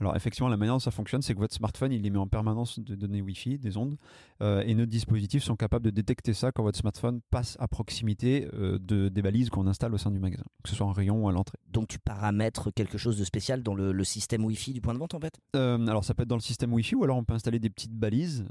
Alors 0.00 0.16
effectivement, 0.16 0.48
la 0.48 0.56
manière 0.56 0.74
dont 0.74 0.80
ça 0.80 0.90
fonctionne, 0.90 1.22
c'est 1.22 1.34
que 1.34 1.38
votre 1.38 1.54
smartphone, 1.54 1.92
il 1.92 2.04
émet 2.04 2.18
en 2.18 2.26
permanence 2.26 2.78
des 2.78 2.96
données 2.96 3.22
Wi-Fi, 3.22 3.58
des 3.58 3.76
ondes, 3.76 3.96
euh, 4.40 4.62
et 4.66 4.74
nos 4.74 4.86
dispositifs 4.86 5.44
sont 5.44 5.56
capables 5.56 5.84
de 5.84 5.90
détecter 5.90 6.34
ça 6.34 6.50
quand 6.50 6.62
votre 6.62 6.78
smartphone 6.78 7.20
passe 7.30 7.56
à 7.60 7.68
proximité 7.68 8.48
euh, 8.54 8.78
de, 8.80 9.08
des 9.08 9.22
balises 9.22 9.50
qu'on 9.50 9.66
installe 9.66 9.94
au 9.94 9.98
sein 9.98 10.10
du 10.10 10.18
magasin, 10.18 10.44
que 10.62 10.70
ce 10.70 10.76
soit 10.76 10.86
en 10.86 10.92
rayon 10.92 11.24
ou 11.24 11.28
à 11.28 11.32
l'entrée. 11.32 11.58
Donc 11.68 11.88
tu 11.88 11.98
paramètres 11.98 12.70
quelque 12.72 12.98
chose 12.98 13.16
de 13.16 13.24
spécial 13.24 13.62
dans 13.62 13.74
le, 13.74 14.02
système 14.02 14.44
Wi-Fi 14.44 14.72
du 14.72 14.80
point 14.80 14.94
de 14.94 14.98
vente 14.98 15.14
en 15.14 15.20
fait? 15.20 15.38
Euh, 15.54 15.86
Alors 15.86 16.04
ça 16.04 16.14
peut 16.14 16.24
être 16.24 16.28
dans 16.28 16.36
le 16.36 16.40
système 16.40 16.72
Wi-Fi, 16.72 16.96
ou 16.96 17.04
alors 17.04 17.16
on 17.16 17.24
peut 17.24 17.34
installer 17.34 17.60
des 17.60 17.70
petites 17.70 17.94
balises 17.94 18.44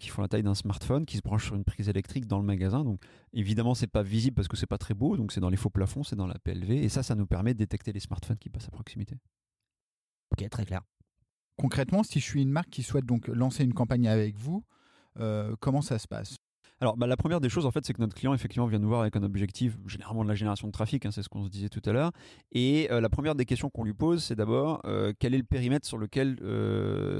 qui 0.00 0.08
font 0.08 0.22
la 0.22 0.28
taille 0.28 0.42
d'un 0.42 0.54
smartphone, 0.54 1.04
qui 1.04 1.18
se 1.18 1.22
branchent 1.22 1.46
sur 1.46 1.56
une 1.56 1.64
prise 1.64 1.88
électrique 1.88 2.26
dans 2.26 2.38
le 2.38 2.44
magasin. 2.44 2.84
Donc 2.84 3.00
évidemment, 3.34 3.74
c'est 3.74 3.86
pas 3.86 4.02
visible 4.02 4.34
parce 4.34 4.48
que 4.48 4.56
c'est 4.56 4.66
pas 4.66 4.78
très 4.78 4.94
beau, 4.94 5.16
donc 5.16 5.32
c'est 5.32 5.40
dans 5.40 5.50
les 5.50 5.56
faux 5.56 5.70
plafonds, 5.70 6.02
c'est 6.02 6.16
dans 6.16 6.26
la 6.26 6.38
PLV, 6.38 6.70
et 6.70 6.88
ça, 6.88 7.02
ça 7.02 7.14
nous 7.14 7.26
permet 7.26 7.52
de 7.52 7.58
détecter 7.58 7.92
les 7.92 8.00
smartphones 8.00 8.38
qui 8.38 8.48
passent 8.48 8.68
à 8.68 8.70
proximité. 8.70 9.16
Ok, 10.36 10.48
très 10.50 10.64
clair. 10.64 10.80
Concrètement, 11.56 12.02
si 12.02 12.18
je 12.18 12.24
suis 12.24 12.42
une 12.42 12.50
marque 12.50 12.70
qui 12.70 12.82
souhaite 12.82 13.06
donc 13.06 13.28
lancer 13.28 13.62
une 13.62 13.72
campagne 13.72 14.08
avec 14.08 14.36
vous, 14.36 14.64
euh, 15.20 15.54
comment 15.60 15.80
ça 15.80 16.00
se 16.00 16.08
passe? 16.08 16.36
Alors, 16.84 16.98
bah, 16.98 17.06
la 17.06 17.16
première 17.16 17.40
des 17.40 17.48
choses, 17.48 17.64
en 17.64 17.70
fait, 17.70 17.82
c'est 17.82 17.94
que 17.94 18.00
notre 18.02 18.14
client, 18.14 18.34
effectivement, 18.34 18.66
vient 18.66 18.78
nous 18.78 18.88
voir 18.88 19.00
avec 19.00 19.16
un 19.16 19.22
objectif, 19.22 19.78
généralement 19.86 20.22
de 20.22 20.28
la 20.28 20.34
génération 20.34 20.66
de 20.66 20.72
trafic, 20.72 21.06
hein, 21.06 21.10
c'est 21.10 21.22
ce 21.22 21.30
qu'on 21.30 21.42
se 21.42 21.48
disait 21.48 21.70
tout 21.70 21.80
à 21.86 21.92
l'heure. 21.92 22.10
Et 22.52 22.88
euh, 22.90 23.00
la 23.00 23.08
première 23.08 23.34
des 23.34 23.46
questions 23.46 23.70
qu'on 23.70 23.84
lui 23.84 23.94
pose, 23.94 24.22
c'est 24.22 24.34
d'abord 24.34 24.82
euh, 24.84 25.14
quel 25.18 25.32
est 25.32 25.38
le 25.38 25.44
périmètre 25.44 25.86
sur 25.86 25.96
lequel 25.96 26.36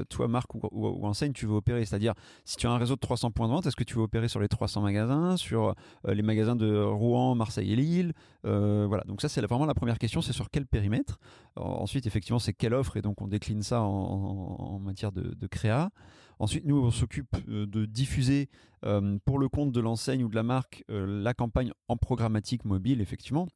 toi, 0.07 0.27
marque 0.27 0.53
ou, 0.53 1.03
enseigne, 1.07 1.33
tu 1.33 1.47
veux 1.47 1.55
opérer? 1.55 1.83
C'est-à-dire, 1.83 2.13
si 2.43 2.57
tu 2.57 2.67
as 2.67 2.69
un 2.69 2.77
réseau 2.77 2.93
de 2.93 2.99
300 2.99 3.31
points 3.31 3.47
de 3.47 3.53
vente, 3.53 3.65
est-ce 3.65 3.75
que 3.75 3.83
tu 3.83 3.95
veux 3.95 4.03
opérer 4.03 4.27
sur 4.27 4.39
les 4.39 4.47
300 4.47 4.81
magasins, 4.81 5.35
sur 5.35 5.73
les 6.07 6.21
magasins 6.21 6.55
de 6.55 6.79
Rouen, 6.83 7.33
Marseille 7.33 7.73
et 7.73 7.75
Lille? 7.75 8.13
Voilà, 8.43 9.03
donc 9.07 9.19
ça, 9.19 9.29
c'est 9.29 9.41
vraiment 9.41 9.65
la 9.65 9.73
première 9.73 9.97
question, 9.97 10.21
c'est 10.21 10.33
sur 10.33 10.51
quel 10.51 10.67
périmètre? 10.67 11.17
ensuite, 11.55 12.05
effectivement, 12.05 12.37
c'est 12.37 12.53
quelle 12.53 12.75
offre, 12.75 12.97
et 12.97 13.01
donc 13.01 13.19
on 13.21 13.27
décline 13.27 13.63
ça 13.63 13.81
en, 13.81 14.77
matière 14.77 15.11
de, 15.11 15.33
de 15.33 15.47
créa. 15.47 15.89
Ensuite, 16.39 16.65
nous, 16.65 16.77
on 16.77 16.91
s'occupe 16.91 17.35
euh, 17.49 17.65
de 17.65 17.85
diffuser 17.85 18.49
euh, 18.85 19.17
pour 19.25 19.39
le 19.39 19.49
compte 19.49 19.71
de 19.71 19.79
l'enseigne 19.79 20.23
ou 20.23 20.29
de 20.29 20.35
la 20.35 20.43
marque 20.43 20.83
euh, 20.89 21.23
la 21.23 21.33
campagne 21.33 21.71
en 21.87 21.97
programmatique 21.97 22.65
mobile, 22.65 23.01
effectivement. 23.01 23.47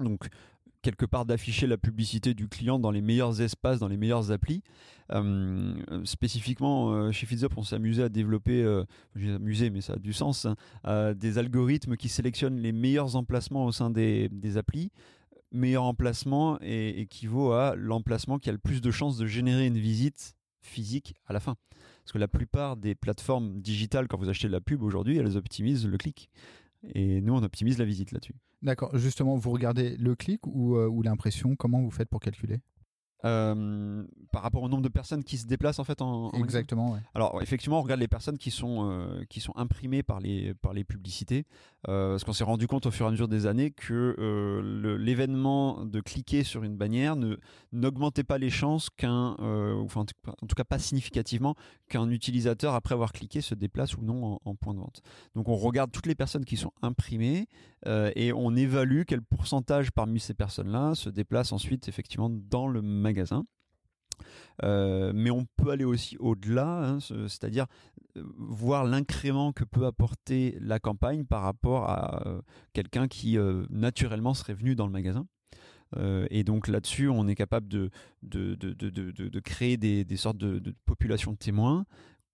Donc, 0.00 0.28
quelque 0.82 1.06
part 1.06 1.26
d'afficher 1.26 1.66
la 1.66 1.76
publicité 1.76 2.34
du 2.34 2.48
client 2.48 2.78
dans 2.78 2.90
les 2.90 3.00
meilleurs 3.00 3.40
espaces, 3.40 3.80
dans 3.80 3.88
les 3.88 3.96
meilleures 3.96 4.30
applis. 4.30 4.62
spécifiquement, 6.04 7.10
chez 7.10 7.26
FeedUp, 7.26 7.52
on 7.56 7.64
s'est 7.64 7.74
amusé 7.74 8.04
à 8.04 8.08
développer, 8.08 8.84
j'ai 9.16 9.32
amusé, 9.32 9.70
mais 9.70 9.80
ça 9.80 9.94
a 9.94 9.98
du 9.98 10.12
sens, 10.12 10.46
hein, 10.84 11.14
des 11.14 11.38
algorithmes 11.38 11.96
qui 11.96 12.08
sélectionnent 12.08 12.60
les 12.60 12.70
meilleurs 12.70 13.16
emplacements 13.16 13.64
au 13.64 13.72
sein 13.72 13.90
des, 13.90 14.56
applis. 14.56 14.92
Meilleur 15.50 15.82
emplacement 15.82 16.60
équivaut 16.60 17.50
à 17.50 17.74
l'emplacement 17.74 18.38
qui 18.38 18.48
a 18.48 18.52
le 18.52 18.58
plus 18.58 18.80
de 18.80 18.92
chances 18.92 19.18
de 19.18 19.26
générer 19.26 19.66
une 19.66 19.78
visite 19.78 20.36
physique 20.60 21.16
à 21.26 21.32
la 21.32 21.40
fin. 21.40 21.56
Parce 22.08 22.14
que 22.14 22.18
la 22.20 22.28
plupart 22.28 22.78
des 22.78 22.94
plateformes 22.94 23.60
digitales, 23.60 24.08
quand 24.08 24.16
vous 24.16 24.30
achetez 24.30 24.48
de 24.48 24.52
la 24.52 24.62
pub 24.62 24.82
aujourd'hui, 24.82 25.18
elles 25.18 25.36
optimisent 25.36 25.86
le 25.86 25.98
clic. 25.98 26.30
Et 26.94 27.20
nous, 27.20 27.34
on 27.34 27.42
optimise 27.42 27.76
la 27.76 27.84
visite 27.84 28.12
là-dessus. 28.12 28.34
D'accord. 28.62 28.96
Justement, 28.96 29.36
vous 29.36 29.50
regardez 29.50 29.94
le 29.98 30.14
clic 30.14 30.40
ou, 30.46 30.76
euh, 30.76 30.88
ou 30.88 31.02
l'impression? 31.02 31.54
Comment 31.54 31.82
vous 31.82 31.90
faites 31.90 32.08
pour 32.08 32.20
calculer? 32.20 32.60
Euh, 33.26 34.06
par 34.32 34.40
rapport 34.42 34.62
au 34.62 34.70
nombre 34.70 34.84
de 34.84 34.88
personnes 34.88 35.22
qui 35.22 35.36
se 35.36 35.46
déplacent 35.46 35.80
en 35.80 35.84
fait 35.84 36.00
en, 36.00 36.30
exactement 36.34 36.96
alors 37.14 37.42
effectivement 37.42 37.80
on 37.80 37.82
regarde 37.82 37.98
les 37.98 38.06
personnes 38.06 38.38
qui 38.38 38.52
sont 38.52 38.88
euh, 38.88 39.24
qui 39.28 39.40
sont 39.40 39.52
imprimées 39.56 40.04
par 40.04 40.20
les 40.20 40.54
par 40.54 40.72
les 40.72 40.84
publicités 40.84 41.44
euh, 41.86 42.12
parce 42.12 42.24
qu'on 42.24 42.32
s'est 42.32 42.44
rendu 42.44 42.66
compte 42.66 42.86
au 42.86 42.90
fur 42.90 43.06
et 43.06 43.08
à 43.08 43.10
mesure 43.12 43.28
des 43.28 43.46
années 43.46 43.70
que 43.70 44.16
l'événement 44.98 45.84
de 45.84 46.00
cliquer 46.00 46.42
sur 46.42 46.64
une 46.64 46.76
bannière 46.76 47.14
n'augmentait 47.72 48.24
pas 48.24 48.38
les 48.38 48.50
chances 48.50 48.90
qu'un 48.90 49.36
enfin 49.38 50.04
en 50.26 50.46
tout 50.46 50.54
cas 50.56 50.64
pas 50.64 50.78
significativement 50.78 51.54
qu'un 51.88 52.10
utilisateur 52.10 52.74
après 52.74 52.94
avoir 52.94 53.12
cliqué 53.12 53.40
se 53.40 53.54
déplace 53.54 53.96
ou 53.96 54.02
non 54.02 54.40
en, 54.44 54.54
point 54.56 54.74
de 54.74 54.80
vente 54.80 55.02
donc 55.36 55.48
on 55.48 55.56
regarde 55.56 55.92
toutes 55.92 56.06
les 56.06 56.16
personnes 56.16 56.44
qui 56.44 56.56
sont 56.56 56.72
imprimées 56.82 57.46
et 57.86 58.32
on 58.32 58.56
évalue 58.56 59.02
quel 59.06 59.22
pourcentage 59.22 59.92
parmi 59.92 60.18
ces 60.18 60.34
personnes 60.34 60.70
là 60.70 60.94
se 60.94 61.10
déplacent 61.10 61.52
ensuite 61.52 61.88
effectivement 61.88 62.30
dans 62.30 62.68
le 62.68 62.82
magasin. 62.82 63.44
Euh, 64.64 65.12
mais 65.14 65.30
on 65.30 65.46
peut 65.56 65.70
aller 65.70 65.84
aussi 65.84 66.16
au-delà, 66.18 66.66
hein, 66.66 66.98
c'est-à-dire 67.00 67.66
euh, 68.16 68.22
voir 68.36 68.84
l'incrément 68.84 69.52
que 69.52 69.64
peut 69.64 69.86
apporter 69.86 70.56
la 70.60 70.78
campagne 70.78 71.24
par 71.24 71.42
rapport 71.42 71.88
à 71.88 72.26
euh, 72.26 72.40
quelqu'un 72.72 73.08
qui 73.08 73.38
naturellement 73.70 74.34
serait 74.34 74.54
venu 74.54 74.74
dans 74.74 74.86
le 74.86 74.92
magasin. 74.92 75.26
et 76.30 76.44
donc 76.44 76.68
là-dessus, 76.68 77.08
on 77.08 77.28
est 77.28 77.34
capable 77.34 77.68
de, 77.68 77.90
de, 78.22 78.54
de, 78.54 78.72
de 78.72 79.40
créer 79.40 79.76
des, 79.76 80.04
des, 80.04 80.16
sortes 80.16 80.38
de, 80.38 80.74
populations 80.84 81.32
de 81.32 81.38
témoins 81.38 81.86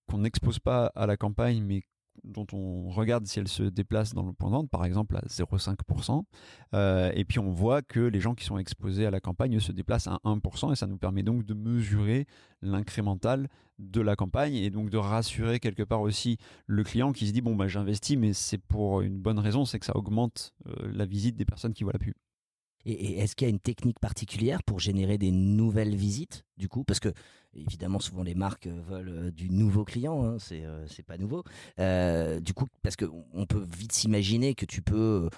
qu'on 0.09 0.19
n'expose 0.19 0.59
pas 0.59 0.87
à 0.95 1.07
la 1.07 1.17
campagne, 1.17 1.63
mais 1.63 1.83
dont 2.23 2.47
on 2.53 2.89
regarde 2.89 3.27
si 3.27 3.39
elle 3.39 3.49
se 3.49 3.65
déplace 3.65 4.15
dans 4.15 4.25
le 4.25 4.33
point 4.33 4.63
de 4.63 4.69
par 4.69 4.85
exemple 4.85 5.17
à 5.17 5.23
0,5%, 5.23 6.25
euh, 6.75 7.11
et 7.15 7.25
puis 7.25 7.39
on 7.39 7.51
voit 7.51 7.83
que 7.83 8.01
les 8.01 8.21
gens 8.21 8.35
qui 8.35 8.45
sont 8.45 8.59
exposés 8.59 9.07
à 9.07 9.11
la 9.11 9.21
campagne 9.21 9.59
se 9.59 9.73
déplacent 9.73 10.07
à 10.07 10.21
1%, 10.25 10.73
et 10.73 10.77
ça 10.77 10.87
nous 10.87 10.99
permet 10.99 11.23
donc 11.23 11.45
de 11.45 11.55
mesurer 11.55 12.27
l'incrémental 12.63 13.49
de 13.79 14.01
la 14.01 14.17
campagne, 14.17 14.55
et 14.55 14.71
donc 14.71 14.91
de 14.91 14.97
rassurer 14.97 15.59
quelque 15.59 15.83
part 15.83 16.01
aussi 16.01 16.39
le 16.67 16.85
client 16.85 17.13
qui 17.13 17.27
se 17.27 17.33
dit, 17.33 17.41
bon, 17.41 17.57
bah, 17.57 17.69
j'investis, 17.69 18.17
mais 18.17 18.33
c'est 18.33 18.59
pour 18.59 19.01
une 19.01 19.19
bonne 19.19 19.39
raison, 19.39 19.65
c'est 19.65 19.79
que 19.79 19.87
ça 19.87 19.97
augmente 19.97 20.53
euh, 20.69 20.93
la 20.93 21.07
visite 21.07 21.37
des 21.37 21.45
personnes 21.45 21.75
qui 21.75 21.85
voient 21.85 21.93
la 21.93 21.99
pub. 21.99 22.15
Et, 22.85 23.19
est-ce 23.19 23.35
qu'il 23.35 23.47
y 23.47 23.51
a 23.51 23.51
une 23.51 23.61
technique 23.61 23.99
particulière 23.99 24.63
pour 24.63 24.79
générer 24.79 25.19
des 25.19 25.31
nouvelles 25.31 25.95
visites, 25.95 26.45
du 26.57 26.69
coup? 26.69 26.85
Parce 26.85 27.01
que 27.01 27.13
évidemment, 27.57 28.01
souvent 28.01 28.23
les 28.23 28.35
marques 28.35 28.67
euh, 28.67 28.81
veulent 28.89 29.09
euh, 29.09 29.31
du 29.31 29.51
nouveau 29.51 29.85
client, 29.85 30.25
hein, 30.25 30.37
c'est 30.39 30.65
euh, 30.65 30.87
pas 31.07 31.19
nouveau. 31.19 31.45
du 32.41 32.55
coup, 32.55 32.67
parce 32.83 32.97
que 32.97 33.05
on 33.33 33.47
peut 33.47 33.67
vite 33.77 33.93
s'imaginer 33.93 34.55
que 34.55 34.65
tu 34.65 34.81
peux 34.81 35.29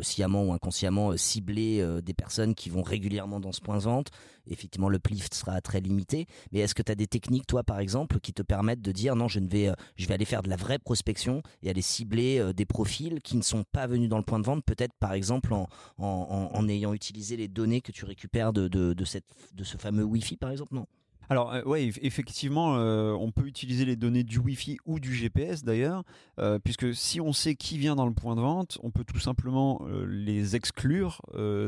sciemment 0.00 0.44
ou 0.44 0.52
inconsciemment 0.52 1.16
cibler 1.16 1.84
des 2.02 2.12
personnes 2.12 2.54
qui 2.54 2.68
vont 2.68 2.82
régulièrement 2.82 3.40
dans 3.40 3.52
ce 3.52 3.60
point 3.60 3.78
de 3.78 3.82
vente. 3.82 4.10
Effectivement, 4.46 4.90
le 4.90 4.98
plift 4.98 5.32
sera 5.32 5.60
très 5.62 5.80
limité. 5.80 6.26
Mais 6.52 6.60
est-ce 6.60 6.74
que 6.74 6.82
tu 6.82 6.92
as 6.92 6.94
des 6.94 7.06
techniques, 7.06 7.46
toi, 7.46 7.62
par 7.62 7.78
exemple, 7.78 8.20
qui 8.20 8.34
te 8.34 8.42
permettent 8.42 8.82
de 8.82 8.92
dire 8.92 9.16
non, 9.16 9.28
je 9.28 9.40
ne 9.40 9.48
vais, 9.48 9.72
je 9.96 10.06
vais 10.06 10.14
aller 10.14 10.26
faire 10.26 10.42
de 10.42 10.50
la 10.50 10.56
vraie 10.56 10.78
prospection 10.78 11.42
et 11.62 11.70
aller 11.70 11.82
cibler 11.82 12.52
des 12.54 12.66
profils 12.66 13.20
qui 13.22 13.36
ne 13.36 13.42
sont 13.42 13.64
pas 13.72 13.86
venus 13.86 14.10
dans 14.10 14.18
le 14.18 14.24
point 14.24 14.40
de 14.40 14.44
vente, 14.44 14.64
peut-être 14.64 14.94
par 15.00 15.14
exemple 15.14 15.54
en, 15.54 15.68
en, 15.98 16.68
ayant 16.68 16.92
utilisé 16.92 17.36
les 17.36 17.48
données 17.48 17.80
que 17.80 17.92
tu 17.92 18.04
récupères 18.04 18.52
de, 18.52 18.68
de, 18.68 19.04
cette, 19.04 19.24
de 19.54 19.64
ce 19.64 19.78
fameux 19.78 20.04
Wi-Fi, 20.04 20.36
par 20.36 20.50
exemple, 20.50 20.74
non 20.74 20.86
alors 21.30 21.52
euh, 21.52 21.62
ouais, 21.62 21.90
effectivement, 22.02 22.76
euh, 22.76 23.12
on 23.12 23.30
peut 23.30 23.46
utiliser 23.46 23.84
les 23.84 23.96
données 23.96 24.24
du 24.24 24.38
Wi-Fi 24.38 24.78
ou 24.86 25.00
du 25.00 25.14
GPS 25.14 25.64
d'ailleurs, 25.64 26.04
euh, 26.38 26.58
puisque 26.58 26.94
si 26.94 27.20
on 27.20 27.32
sait 27.32 27.54
qui 27.54 27.78
vient 27.78 27.96
dans 27.96 28.06
le 28.06 28.14
point 28.14 28.36
de 28.36 28.40
vente, 28.40 28.78
on 28.82 28.90
peut 28.90 29.04
tout 29.04 29.18
simplement 29.18 29.82
les 30.06 30.56
exclure 30.56 31.20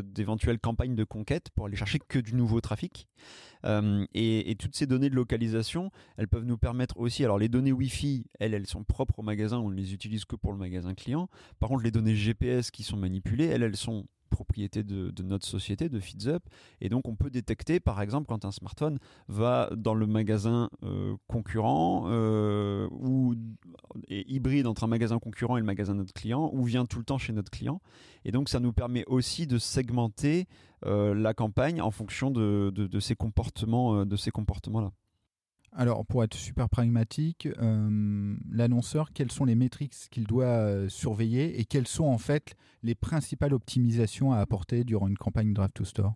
d'éventuelles 0.04 0.58
campagnes 0.58 0.94
de 0.94 1.04
conquête 1.04 1.50
pour 1.54 1.66
aller 1.66 1.76
chercher 1.76 1.98
que 1.98 2.18
du 2.18 2.34
nouveau 2.34 2.60
trafic. 2.60 3.08
Et, 4.14 4.50
et, 4.50 4.54
toutes 4.54 4.76
ces 4.76 4.86
données 4.86 5.10
de 5.10 5.16
localisation, 5.16 5.90
elles 6.16 6.28
peuvent 6.28 6.44
nous 6.44 6.58
permettre 6.58 6.98
aussi. 6.98 7.24
Alors 7.24 7.36
les 7.36 7.48
données 7.48 7.72
Wi-Fi, 7.72 8.24
elles, 8.38 8.54
elles 8.54 8.68
sont 8.68 8.84
propres 8.84 9.18
au 9.18 9.22
magasin, 9.22 9.58
on 9.58 9.70
ne 9.70 9.74
les 9.74 9.92
utilise 9.92 10.24
que 10.24 10.36
pour 10.36 10.52
le 10.52 10.58
magasin 10.58 10.94
client. 10.94 11.28
Par 11.58 11.68
contre, 11.68 11.82
les 11.82 11.90
données 11.90 12.14
GPS 12.14 12.70
qui 12.70 12.84
sont 12.84 12.96
manipulées, 12.96 13.46
elles, 13.46 13.64
elles 13.64 13.76
sont 13.76 14.06
propriété 14.28 14.82
de, 14.82 15.22
notre 15.22 15.46
société, 15.46 15.88
de 15.88 16.00
FeedsUp. 16.00 16.42
Et 16.80 16.88
donc, 16.88 17.08
on 17.08 17.14
peut 17.14 17.30
détecter, 17.30 17.80
par 17.80 18.00
exemple, 18.00 18.26
quand 18.28 18.44
un 18.44 18.52
smartphone 18.52 18.98
va 19.28 19.70
dans 19.76 19.94
le 19.94 20.06
magasin 20.06 20.70
euh, 20.82 21.16
concurrent 21.26 22.04
euh, 22.06 22.88
ou 22.90 23.34
est 24.08 24.24
hybride 24.28 24.66
entre 24.66 24.84
un 24.84 24.88
magasin 24.88 25.18
concurrent 25.18 25.56
et 25.56 25.60
le 25.60 25.66
magasin 25.66 25.94
de 25.94 25.98
notre 25.98 26.14
client, 26.14 26.50
ou 26.52 26.64
vient 26.64 26.86
tout 26.86 26.98
le 26.98 27.04
temps 27.04 27.18
chez 27.18 27.32
notre 27.32 27.50
client. 27.50 27.80
Et 28.24 28.32
donc, 28.32 28.48
ça 28.48 28.60
nous 28.60 28.72
permet 28.72 29.04
aussi 29.06 29.46
de 29.46 29.58
segmenter 29.58 30.46
euh, 30.84 31.14
la 31.14 31.34
campagne 31.34 31.80
en 31.80 31.90
fonction 31.90 32.30
de, 32.30 32.98
ces 33.00 33.16
comportements, 33.16 34.04
de 34.04 34.16
ces 34.16 34.30
comportements-là. 34.30 34.92
Alors, 35.78 36.06
pour 36.06 36.24
être 36.24 36.32
super 36.32 36.70
pragmatique, 36.70 37.48
euh, 37.58 38.34
l'annonceur, 38.50 39.12
quelles 39.12 39.30
sont 39.30 39.44
les 39.44 39.54
métriques 39.54 39.92
qu'il 40.10 40.26
doit 40.26 40.46
euh, 40.46 40.88
surveiller 40.88 41.60
et 41.60 41.66
quelles 41.66 41.86
sont 41.86 42.06
en 42.06 42.16
fait 42.16 42.56
les 42.82 42.94
principales 42.94 43.52
optimisations 43.52 44.32
à 44.32 44.38
apporter 44.38 44.84
durant 44.84 45.06
une 45.06 45.18
campagne 45.18 45.52
Drive 45.52 45.72
to 45.74 45.84
Store? 45.84 46.14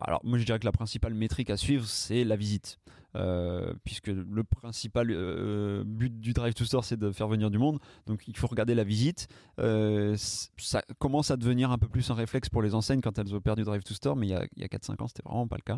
Alors 0.00 0.20
moi 0.24 0.38
je 0.38 0.44
dirais 0.44 0.58
que 0.58 0.64
la 0.64 0.72
principale 0.72 1.14
métrique 1.14 1.50
à 1.50 1.56
suivre 1.56 1.86
c'est 1.86 2.24
la 2.24 2.36
visite. 2.36 2.78
Euh, 3.14 3.74
puisque 3.84 4.06
le 4.06 4.42
principal 4.42 5.08
euh, 5.10 5.84
but 5.84 6.18
du 6.18 6.32
Drive 6.32 6.54
to 6.54 6.64
Store 6.64 6.82
c'est 6.82 6.96
de 6.96 7.12
faire 7.12 7.28
venir 7.28 7.50
du 7.50 7.58
monde, 7.58 7.78
donc 8.06 8.26
il 8.26 8.36
faut 8.36 8.46
regarder 8.46 8.74
la 8.74 8.84
visite. 8.84 9.28
Euh, 9.58 10.16
ça 10.56 10.82
commence 10.98 11.30
à 11.30 11.36
devenir 11.36 11.70
un 11.70 11.76
peu 11.78 11.88
plus 11.88 12.10
un 12.10 12.14
réflexe 12.14 12.48
pour 12.48 12.62
les 12.62 12.74
enseignes 12.74 13.02
quand 13.02 13.18
elles 13.18 13.34
opèrent 13.34 13.56
du 13.56 13.64
Drive 13.64 13.84
to 13.84 13.92
Store, 13.92 14.16
mais 14.16 14.28
il 14.28 14.30
y 14.30 14.34
a, 14.34 14.40
a 14.40 14.66
4-5 14.66 15.02
ans 15.02 15.08
c'était 15.08 15.22
vraiment 15.24 15.46
pas 15.46 15.56
le 15.56 15.62
cas. 15.62 15.74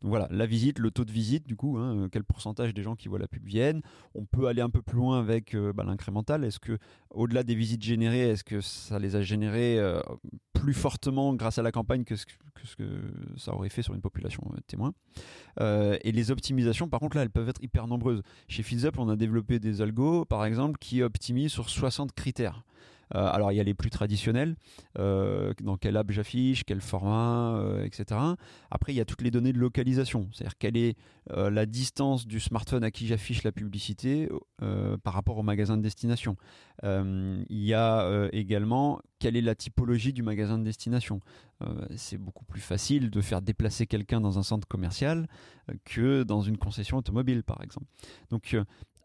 Donc 0.00 0.10
voilà, 0.10 0.28
la 0.30 0.46
visite, 0.46 0.78
le 0.78 0.92
taux 0.92 1.04
de 1.04 1.12
visite 1.12 1.46
du 1.48 1.56
coup, 1.56 1.76
hein, 1.76 2.08
quel 2.12 2.22
pourcentage 2.22 2.72
des 2.72 2.82
gens 2.82 2.94
qui 2.94 3.08
voient 3.08 3.18
la 3.18 3.28
pub 3.28 3.44
viennent. 3.44 3.82
On 4.14 4.24
peut 4.24 4.46
aller 4.46 4.62
un 4.62 4.70
peu 4.70 4.82
plus 4.82 4.96
loin 4.96 5.18
avec 5.18 5.56
bah, 5.56 5.82
l'incrémental. 5.84 6.44
Est-ce 6.44 6.60
que 6.60 6.78
au-delà 7.10 7.42
des 7.42 7.56
visites 7.56 7.82
générées, 7.82 8.28
est-ce 8.28 8.44
que 8.44 8.60
ça 8.60 9.00
les 9.00 9.16
a 9.16 9.22
générées 9.22 9.80
plus 10.66 10.74
fortement 10.74 11.32
grâce 11.34 11.58
à 11.58 11.62
la 11.62 11.70
campagne 11.70 12.02
que 12.02 12.16
ce 12.16 12.26
que, 12.26 12.82
ça 13.36 13.54
aurait 13.54 13.68
fait 13.68 13.82
sur 13.82 13.94
une 13.94 14.00
population 14.00 14.42
témoin 14.66 14.94
Et 15.60 16.10
les 16.10 16.32
optimisations 16.32 16.88
par 16.88 16.98
contre, 16.98 17.16
là, 17.16 17.22
elles 17.22 17.30
peuvent 17.30 17.48
être 17.48 17.62
hyper 17.62 17.86
nombreuses. 17.86 18.22
Chez 18.48 18.64
FeedsUp, 18.64 18.98
on 18.98 19.08
a 19.08 19.14
développé 19.14 19.60
des 19.60 19.80
algos, 19.80 20.24
par 20.24 20.44
exemple, 20.44 20.76
qui 20.78 21.02
optimisent 21.02 21.52
sur 21.52 21.70
60 21.70 22.12
critères. 22.12 22.64
Euh, 23.14 23.28
alors 23.30 23.52
il 23.52 23.56
y 23.56 23.60
a 23.60 23.62
les 23.62 23.74
plus 23.74 23.90
traditionnels, 23.90 24.56
euh, 24.98 25.52
dans 25.62 25.76
quel 25.76 25.96
app 25.96 26.10
j'affiche, 26.10 26.64
quel 26.64 26.80
format, 26.80 27.56
euh, 27.56 27.84
etc. 27.84 28.20
Après 28.70 28.92
il 28.92 28.96
y 28.96 29.00
a 29.00 29.04
toutes 29.04 29.22
les 29.22 29.30
données 29.30 29.52
de 29.52 29.58
localisation, 29.58 30.28
c'est-à-dire 30.32 30.58
quelle 30.58 30.76
est 30.76 30.96
la 31.28 31.66
distance 31.66 32.24
du 32.26 32.38
smartphone 32.38 32.84
à 32.84 32.92
qui 32.92 33.08
j'affiche 33.08 33.42
la 33.42 33.50
publicité 33.50 34.28
par 35.02 35.12
rapport 35.12 35.38
au 35.38 35.42
magasin 35.42 35.76
de 35.76 35.82
destination. 35.82 36.36
il 36.84 37.44
y 37.48 37.74
a 37.74 38.28
également 38.32 39.00
quelle 39.18 39.36
est 39.36 39.40
la 39.40 39.56
typologie 39.56 40.12
du 40.12 40.22
magasin 40.22 40.56
de 40.56 40.62
destination. 40.62 41.20
c'est 41.96 42.16
beaucoup 42.18 42.44
plus 42.44 42.60
facile 42.60 43.10
de 43.10 43.20
faire 43.20 43.42
déplacer 43.42 43.88
quelqu'un 43.88 44.20
dans 44.20 44.38
un 44.38 44.44
centre 44.44 44.68
commercial 44.68 45.26
que 45.84 46.22
dans 46.22 46.42
une 46.42 46.58
concession 46.58 46.98
automobile 46.98 47.42
par 47.42 47.60
exemple. 47.60 47.86
Donc 48.30 48.56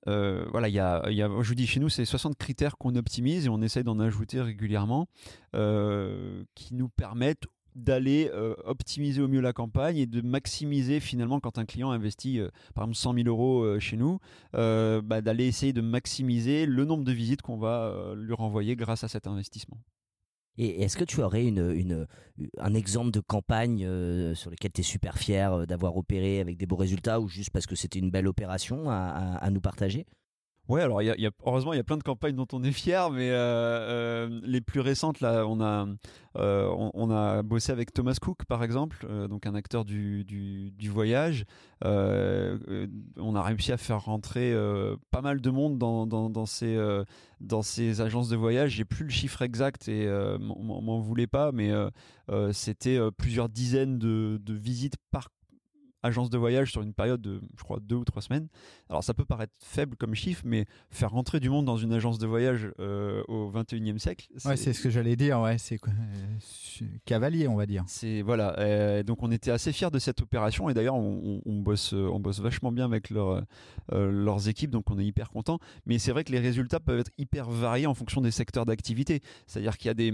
voilà, 0.05 0.67
il 0.67 0.74
y 0.74 0.79
a, 0.79 1.01
je 1.08 1.48
vous 1.48 1.55
dis, 1.55 1.67
chez 1.67 1.79
nous, 1.79 1.89
c'est 1.89 2.05
60 2.05 2.36
critères 2.38 2.77
qu'on 2.77 2.96
optimise 2.96 3.46
et 3.46 3.50
on 3.50 3.62
essaye 3.62 3.84
d'en 3.84 4.00
ajouter 4.00 4.41
régulièrement 4.41 5.08
euh, 5.55 6.43
qui 6.55 6.74
nous 6.74 6.89
permettent 6.89 7.46
d'aller 7.74 8.29
euh, 8.34 8.53
optimiser 8.65 9.22
au 9.22 9.29
mieux 9.29 9.39
la 9.39 9.53
campagne 9.53 9.96
et 9.96 10.05
de 10.05 10.20
maximiser 10.22 11.00
finalement 11.00 11.39
quand 11.39 11.58
un 11.58 11.63
client 11.63 11.91
investit 11.91 12.41
par 12.75 12.84
exemple 12.84 12.98
100 12.98 13.13
000 13.24 13.27
euros 13.27 13.79
chez 13.79 13.96
nous, 13.96 14.20
bah, 14.53 15.22
d'aller 15.22 15.48
essayer 15.48 15.74
de 15.74 15.81
maximiser 15.81 16.65
le 16.65 16.86
nombre 16.86 17.03
de 17.03 17.12
visites 17.12 17.41
qu'on 17.41 17.58
va 17.58 18.13
lui 18.15 18.34
renvoyer 18.34 18.75
grâce 18.75 19.03
à 19.03 19.08
cet 19.08 19.27
investissement. 19.27 19.77
Et 20.58 20.81
est-ce 20.84 20.98
que 20.98 21.03
tu 21.03 21.22
aurais 21.22 21.46
une, 21.46 22.08
un 22.58 22.74
exemple 22.74 23.12
de 23.12 23.20
campagne 23.20 23.86
euh, 23.86 24.36
sur 24.36 24.51
lequel 24.51 24.72
tu 24.72 24.81
es 24.81 24.84
super 24.84 25.17
fier 25.17 25.53
euh, 25.53 25.65
d'avoir 25.65 25.96
opéré 25.96 26.39
avec 26.39 26.58
des 26.58 26.65
beaux 26.65 26.75
résultats 26.75 27.20
ou 27.20 27.27
juste 27.27 27.51
parce 27.51 27.65
que 27.65 27.75
c'était 27.75 28.00
une 28.00 28.12
belle 28.12 28.27
opération 28.27 28.89
à 28.89 29.50
nous 29.50 29.62
partager? 29.62 30.05
Ouais, 30.72 30.84
alors 30.84 31.01
y 31.01 31.07
y 31.07 31.27
a, 31.27 31.31
heureusement, 31.46 31.74
il 31.74 31.75
y 31.75 31.79
a 31.81 31.84
plein 31.84 31.98
de 31.98 32.03
campagnes 32.03 32.38
dont 32.38 32.48
on 32.53 32.64
est 32.64 32.72
fier, 32.72 33.12
mais 33.12 33.29
euh, 33.29 33.36
euh, 33.36 34.40
les 34.46 34.62
plus 34.62 34.79
récentes, 34.79 35.20
là, 35.20 35.46
on 35.46 35.60
a, 35.60 35.86
euh, 36.38 36.74
on, 36.94 37.12
a 37.12 37.44
bossé 37.44 37.74
avec 37.74 37.94
Thomas 37.94 38.16
Cook, 38.22 38.46
par 38.46 38.64
exemple, 38.64 39.05
donc 39.27 39.46
un 39.46 39.53
acteur 39.53 39.84
du, 39.84 40.24
du, 40.24 40.90
voyage. 40.90 41.44
on 41.84 43.36
a 43.36 43.42
réussi 43.42 43.74
à 43.74 43.77
faire 43.77 44.05
rentrer 44.05 44.55
pas 45.12 45.22
mal 45.22 45.42
de 45.42 45.50
monde 45.50 45.77
dans, 45.77 46.07
dans, 46.07 46.46
ces, 46.46 46.79
dans 47.42 47.64
ces 47.64 48.00
agences 48.00 48.29
de 48.29 48.38
voyage. 48.38 48.72
J'ai 48.72 48.86
plus 48.86 49.03
le 49.03 49.12
chiffre 49.12 49.42
exact 49.42 49.90
et 49.90 50.07
m'en 50.40 51.01
voulez 51.01 51.27
pas, 51.27 51.51
mais 51.51 51.70
c'était 52.53 52.98
plusieurs 53.18 53.50
dizaines 53.50 54.00
de, 54.00 54.40
de 54.42 54.53
visites 54.53 54.96
par 55.12 55.27
agence 56.03 56.29
de 56.29 56.37
voyage 56.37 56.72
sur 56.72 56.81
une 56.81 56.94
période 56.94 57.22
de, 57.22 57.42
je 57.57 57.64
crois, 57.64 57.79
deux 57.79 57.96
ou 57.96 58.05
trois 58.05 58.22
semaines. 58.22 58.48
Alors 58.90 59.03
ça 59.03 59.14
peut 59.14 59.25
paraître 59.25 59.53
faible 59.59 59.96
comme 59.96 60.16
chiffre, 60.16 60.44
mais 60.46 60.66
faire 60.90 61.11
rentrer 61.11 61.40
du 61.40 61.50
monde 61.50 61.66
dans 61.66 61.77
une 61.77 61.94
agence 61.94 62.18
de 62.18 62.27
voyage 62.27 62.72
euh, 62.79 63.24
au 63.27 63.51
21e 63.51 63.98
siècle. 63.98 64.27
Ouais, 64.46 64.57
c'est 64.57 64.74
ce 64.74 64.81
que 64.81 64.90
j'allais 64.90 65.16
dire, 65.16 65.40
ouais, 65.42 65.57
c'est 65.57 65.79
euh, 65.87 66.85
cavalier, 67.05 67.48
on 67.48 67.55
va 67.55 67.66
dire. 67.66 67.83
C'est 67.87 68.22
voilà, 68.22 68.57
euh, 68.59 69.03
donc 69.03 69.24
on 69.24 69.31
était 69.31 69.51
assez 69.51 69.72
fiers 69.72 69.92
de 69.92 70.00
cette 70.00 70.22
opération 70.22 70.70
et 70.70 70.74
d'ailleurs 70.74 70.96
on, 70.96 71.42
bosse, 71.46 71.94
on 71.94 72.20
bosse 72.20 72.40
vachement 72.40 72.72
bien 72.72 72.85
avec 72.85 73.09
leur, 73.09 73.44
leurs 73.92 74.48
équipes, 74.48 74.72
donc 74.72 74.90
on 74.90 75.00
est 75.00 75.05
hyper 75.05 75.29
content. 75.29 75.59
Mais 75.85 76.00
c'est 76.00 76.11
vrai 76.11 76.24
que 76.24 76.31
les 76.31 76.40
résultats 76.40 76.79
peuvent 76.79 77.00
être 77.00 77.11
hyper 77.18 77.50
variés 77.50 77.87
en 77.87 77.94
fonction 77.94 78.22
des 78.22 78.31
secteurs 78.31 78.66
d'activité. 78.66 79.22
C'est-à-dire 79.48 79.77
qu'il 79.77 79.87
y 79.87 79.92
a 79.92 79.96
des 79.96 80.14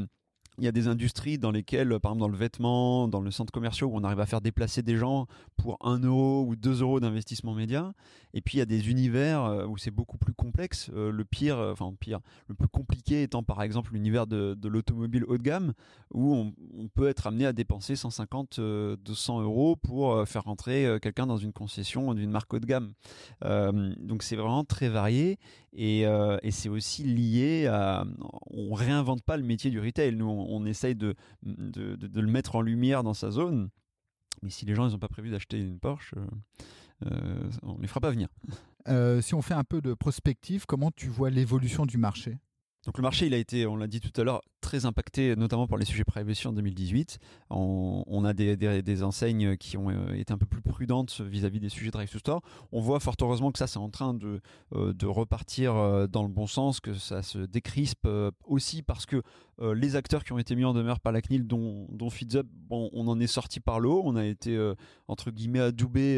il 0.57 0.65
y 0.65 0.67
a 0.67 0.71
des 0.71 0.87
industries 0.87 1.37
dans 1.37 1.51
lesquelles, 1.51 1.89
par 1.99 2.11
exemple 2.11 2.19
dans 2.19 2.27
le 2.27 2.37
vêtement, 2.37 3.07
dans 3.07 3.21
le 3.21 3.31
centre 3.31 3.51
commercial, 3.51 3.89
où 3.89 3.95
on 3.95 4.03
arrive 4.03 4.19
à 4.19 4.25
faire 4.25 4.41
déplacer 4.41 4.81
des 4.81 4.97
gens 4.97 5.27
pour 5.55 5.77
1 5.81 5.99
euro 5.99 6.45
ou 6.47 6.55
2 6.55 6.81
euros 6.81 6.99
d'investissement 6.99 7.53
média. 7.53 7.93
Et 8.33 8.41
puis 8.41 8.57
il 8.57 8.59
y 8.59 8.61
a 8.61 8.65
des 8.65 8.89
univers 8.89 9.45
euh, 9.45 9.65
où 9.65 9.77
c'est 9.77 9.91
beaucoup 9.91 10.17
plus 10.17 10.33
complexe. 10.33 10.89
Euh, 10.93 11.11
le 11.11 11.25
pire, 11.25 11.57
euh, 11.57 11.73
enfin 11.73 11.91
pire, 11.99 12.19
le 12.47 12.55
plus 12.55 12.67
compliqué 12.67 13.23
étant 13.23 13.43
par 13.43 13.61
exemple 13.61 13.93
l'univers 13.93 14.27
de, 14.27 14.55
l'automobile 14.67 15.23
haut 15.27 15.37
de 15.37 15.43
gamme, 15.43 15.73
où 16.13 16.33
on, 16.33 16.53
peut 16.93 17.07
être 17.07 17.27
amené 17.27 17.45
à 17.45 17.53
dépenser 17.53 17.95
150, 17.95 18.59
200 18.59 19.41
euros 19.41 19.75
pour 19.75 20.27
faire 20.27 20.43
rentrer 20.43 20.97
quelqu'un 21.01 21.27
dans 21.27 21.37
une 21.37 21.51
concession 21.51 22.13
d'une 22.13 22.31
marque 22.31 22.53
haut 22.53 22.59
de 22.59 22.65
gamme. 22.65 22.93
donc 23.41 24.23
c'est 24.23 24.35
vraiment 24.35 24.63
très 24.63 24.89
varié 24.89 25.37
et, 25.77 26.01
et 26.01 26.51
c'est 26.51 26.69
aussi 26.69 27.03
lié 27.03 27.67
à, 27.67 28.03
on 28.49 28.73
réinvente 28.73 29.21
pas 29.21 29.37
le 29.37 29.43
métier 29.43 29.71
du 29.71 29.79
retail. 29.79 30.15
Nous 30.15 30.25
on 30.25 30.65
essaye 30.65 30.95
de, 30.95 31.15
de, 31.43 32.21
le 32.21 32.27
mettre 32.27 32.55
en 32.55 32.61
lumière 32.61 33.03
dans 33.03 33.13
sa 33.13 33.31
zone. 33.31 33.69
Mais 34.41 34.49
si 34.49 34.65
les 34.65 34.75
gens 34.75 34.89
n'ont 34.89 34.99
pas 34.99 35.07
prévu 35.07 35.29
d'acheter 35.29 35.59
une 35.59 35.79
Porsche, 35.79 36.13
euh, 36.15 36.27
euh, 37.05 37.49
on 37.63 37.75
ne 37.75 37.81
les 37.81 37.87
fera 37.87 37.99
pas 37.99 38.11
venir. 38.11 38.27
Euh, 38.87 39.21
si 39.21 39.33
on 39.33 39.41
fait 39.41 39.53
un 39.53 39.63
peu 39.63 39.81
de 39.81 39.93
prospective, 39.93 40.65
comment 40.65 40.91
tu 40.91 41.07
vois 41.07 41.29
l'évolution 41.29 41.85
du 41.85 41.97
marché? 41.97 42.37
Donc 42.87 42.97
le 42.97 43.01
marché, 43.01 43.25
il 43.27 43.33
a 43.33 43.37
été, 43.37 43.67
on 43.67 43.75
l'a 43.75 43.85
dit 43.85 43.99
tout 43.99 44.13
à 44.19 44.23
l'heure, 44.23 44.41
très 44.61 44.85
impacté, 44.85 45.35
notamment 45.35 45.67
par 45.67 45.77
les 45.77 45.83
sujets 45.83 46.05
privacy 46.05 46.47
en 46.47 46.53
2018. 46.53 47.19
On, 47.49 48.23
a 48.23 48.31
des, 48.33 49.03
enseignes 49.03 49.57
qui 49.57 49.75
ont 49.75 49.89
euh, 49.89 50.13
été 50.13 50.31
un 50.31 50.37
peu 50.37 50.45
plus 50.45 50.61
prudentes 50.61 51.19
vis-à-vis 51.19 51.59
des 51.59 51.67
sujets 51.67 51.91
Drive 51.91 52.09
to 52.09 52.19
Store. 52.19 52.41
On 52.71 52.79
voit 52.79 53.01
fort 53.01 53.17
heureusement 53.21 53.51
que 53.51 53.59
ça, 53.59 53.67
c'est 53.67 53.77
en 53.77 53.89
train 53.89 54.13
de, 54.13 54.39
euh, 54.73 54.93
repartir 55.03 55.75
euh, 55.75 56.07
dans 56.07 56.23
le 56.23 56.29
bon 56.29 56.47
sens, 56.47 56.79
que 56.79 56.93
ça 56.93 57.23
se 57.23 57.39
décrispe 57.39 58.07
aussi 58.45 58.83
parce 58.83 59.05
que 59.05 59.21
les 59.59 59.95
acteurs 59.95 60.23
qui 60.23 60.33
ont 60.33 60.37
été 60.37 60.55
mis 60.55 60.65
en 60.65 60.73
demeure 60.73 60.99
par 60.99 61.11
la 61.11 61.21
CNIL, 61.21 61.47
dont, 61.47 61.87
dont 61.91 62.09
FeedsUp, 62.09 62.47
bon, 62.51 62.89
on 62.93 63.07
en 63.07 63.19
est 63.19 63.27
sorti 63.27 63.59
par 63.59 63.79
le 63.79 63.89
haut. 63.89 64.01
On 64.05 64.15
a 64.15 64.25
été, 64.25 64.57
entre 65.07 65.31
guillemets, 65.31 65.59
adoubé 65.59 66.17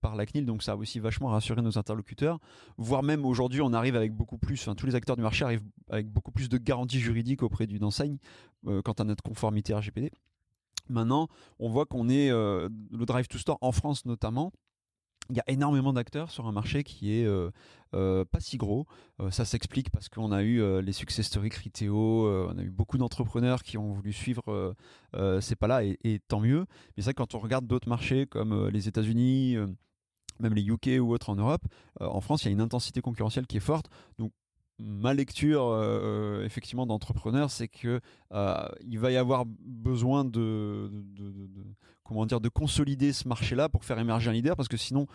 par 0.00 0.16
la 0.16 0.26
CNIL, 0.26 0.46
donc 0.46 0.62
ça 0.62 0.72
a 0.72 0.76
aussi 0.76 0.98
vachement 0.98 1.28
rassuré 1.28 1.62
nos 1.62 1.78
interlocuteurs. 1.78 2.38
Voire 2.78 3.02
même 3.02 3.24
aujourd'hui, 3.24 3.60
on 3.60 3.72
arrive 3.72 3.96
avec 3.96 4.12
beaucoup 4.12 4.38
plus, 4.38 4.60
enfin 4.60 4.74
tous 4.74 4.86
les 4.86 4.94
acteurs 4.94 5.16
du 5.16 5.22
marché 5.22 5.44
arrivent 5.44 5.62
avec 5.90 6.08
beaucoup 6.08 6.32
plus 6.32 6.48
de 6.48 6.58
garanties 6.58 7.00
juridiques 7.00 7.42
auprès 7.42 7.66
d'une 7.66 7.84
enseigne 7.84 8.18
euh, 8.66 8.82
quant 8.82 8.92
à 8.92 9.04
notre 9.04 9.22
conformité 9.22 9.74
RGPD. 9.74 10.10
Maintenant, 10.88 11.28
on 11.58 11.68
voit 11.68 11.86
qu'on 11.86 12.08
est 12.08 12.30
euh, 12.30 12.68
le 12.90 13.06
Drive 13.06 13.28
to 13.28 13.38
Store 13.38 13.58
en 13.60 13.72
France 13.72 14.04
notamment. 14.04 14.52
Il 15.30 15.36
y 15.36 15.40
a 15.40 15.44
énormément 15.46 15.92
d'acteurs 15.92 16.30
sur 16.30 16.46
un 16.46 16.52
marché 16.52 16.82
qui 16.84 17.12
est 17.12 17.24
euh, 17.24 18.24
pas 18.24 18.40
si 18.40 18.56
gros. 18.58 18.86
ça 19.30 19.44
s'explique 19.44 19.90
parce 19.90 20.08
qu'on 20.08 20.32
a 20.32 20.42
eu 20.42 20.82
les 20.82 20.92
succès 20.92 21.22
historiques 21.22 21.54
Riteo, 21.54 22.28
on 22.48 22.58
a 22.58 22.62
eu 22.62 22.70
beaucoup 22.70 22.98
d'entrepreneurs 22.98 23.62
qui 23.62 23.78
ont 23.78 23.92
voulu 23.92 24.12
suivre 24.12 24.74
ces 25.40 25.56
pas-là 25.56 25.84
et, 25.84 26.20
tant 26.28 26.40
mieux. 26.40 26.66
Mais 26.96 27.02
c'est 27.02 27.04
vrai 27.04 27.14
que 27.14 27.18
quand 27.18 27.34
on 27.34 27.38
regarde 27.38 27.66
d'autres 27.66 27.88
marchés 27.88 28.26
comme 28.26 28.68
les 28.68 28.88
États-Unis, 28.88 29.56
même 30.40 30.54
les 30.54 30.66
UK 30.66 31.00
ou 31.00 31.12
autres 31.12 31.30
en 31.30 31.36
Europe, 31.36 31.62
en 32.00 32.20
France, 32.20 32.42
il 32.42 32.46
y 32.46 32.48
a 32.48 32.52
une 32.52 32.60
intensité 32.60 33.00
concurrentielle 33.00 33.46
qui 33.46 33.56
est 33.56 33.60
forte. 33.60 33.88
Ma 34.84 35.14
lecture 35.14 35.66
euh, 35.66 36.44
effectivement 36.44 36.86
d'entrepreneur, 36.86 37.50
c'est 37.50 37.68
que 37.68 38.00
euh, 38.32 38.68
il 38.86 38.98
va 38.98 39.10
y 39.10 39.16
avoir 39.16 39.44
besoin 39.46 40.24
de, 40.24 40.90
consolider 42.54 43.12
ce 43.12 43.28
marché-là 43.28 43.68
pour 43.68 43.84
faire 43.84 43.98
émerger 43.98 44.30
un 44.30 44.32
leader, 44.32 44.56
parce 44.56 44.68
que 44.68 44.76
sinon 44.76 45.06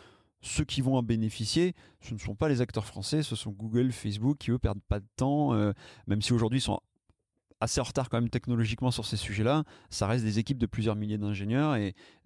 ceux 0.42 0.64
qui 0.64 0.82
vont 0.82 0.96
en 0.96 1.04
bénéficier, 1.04 1.74
ce 2.02 2.14
ne 2.14 2.20
sont 2.20 2.36
pas 2.36 2.48
les 2.50 2.62
acteurs 2.62 2.86
français, 2.86 3.24
ce 3.24 3.36
sont 3.36 3.52
Google, 3.52 3.92
Facebook 3.92 4.38
qui 4.38 4.52
eux 4.52 4.60
perdent 4.60 4.82
pas 4.88 5.00
de 5.00 5.08
temps, 5.16 5.54
euh, 5.54 5.74
même 6.06 6.22
si 6.22 6.34
aujourd'hui 6.34 6.60
ils 6.60 6.64
sont 6.64 6.80
assez 7.60 7.82
en 7.82 7.84
retard 7.84 8.10
quand 8.10 8.18
même 8.18 8.30
technologiquement 8.30 8.92
sur 8.92 9.06
ces 9.06 9.18
sujets-là. 9.18 9.64
Ça 9.90 10.06
reste 10.06 10.24
des 10.24 10.38
équipes 10.38 10.60
de 10.60 10.68
plusieurs 10.68 10.96
milliers 10.96 11.18
d'ingénieurs 11.18 11.76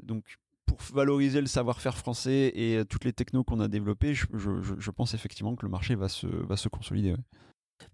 donc 0.03 0.37
pour 0.71 0.95
valoriser 0.95 1.41
le 1.41 1.47
savoir-faire 1.47 1.97
français 1.97 2.51
et 2.55 2.83
toutes 2.89 3.05
les 3.05 3.13
technos 3.13 3.43
qu'on 3.43 3.59
a 3.59 3.67
développées, 3.67 4.13
je, 4.13 4.91
pense 4.91 5.13
effectivement 5.13 5.55
que 5.55 5.65
le 5.65 5.71
marché 5.71 5.95
va 5.95 6.09
se, 6.09 6.27
va 6.27 6.55
se 6.57 6.69
consolider. 6.69 7.15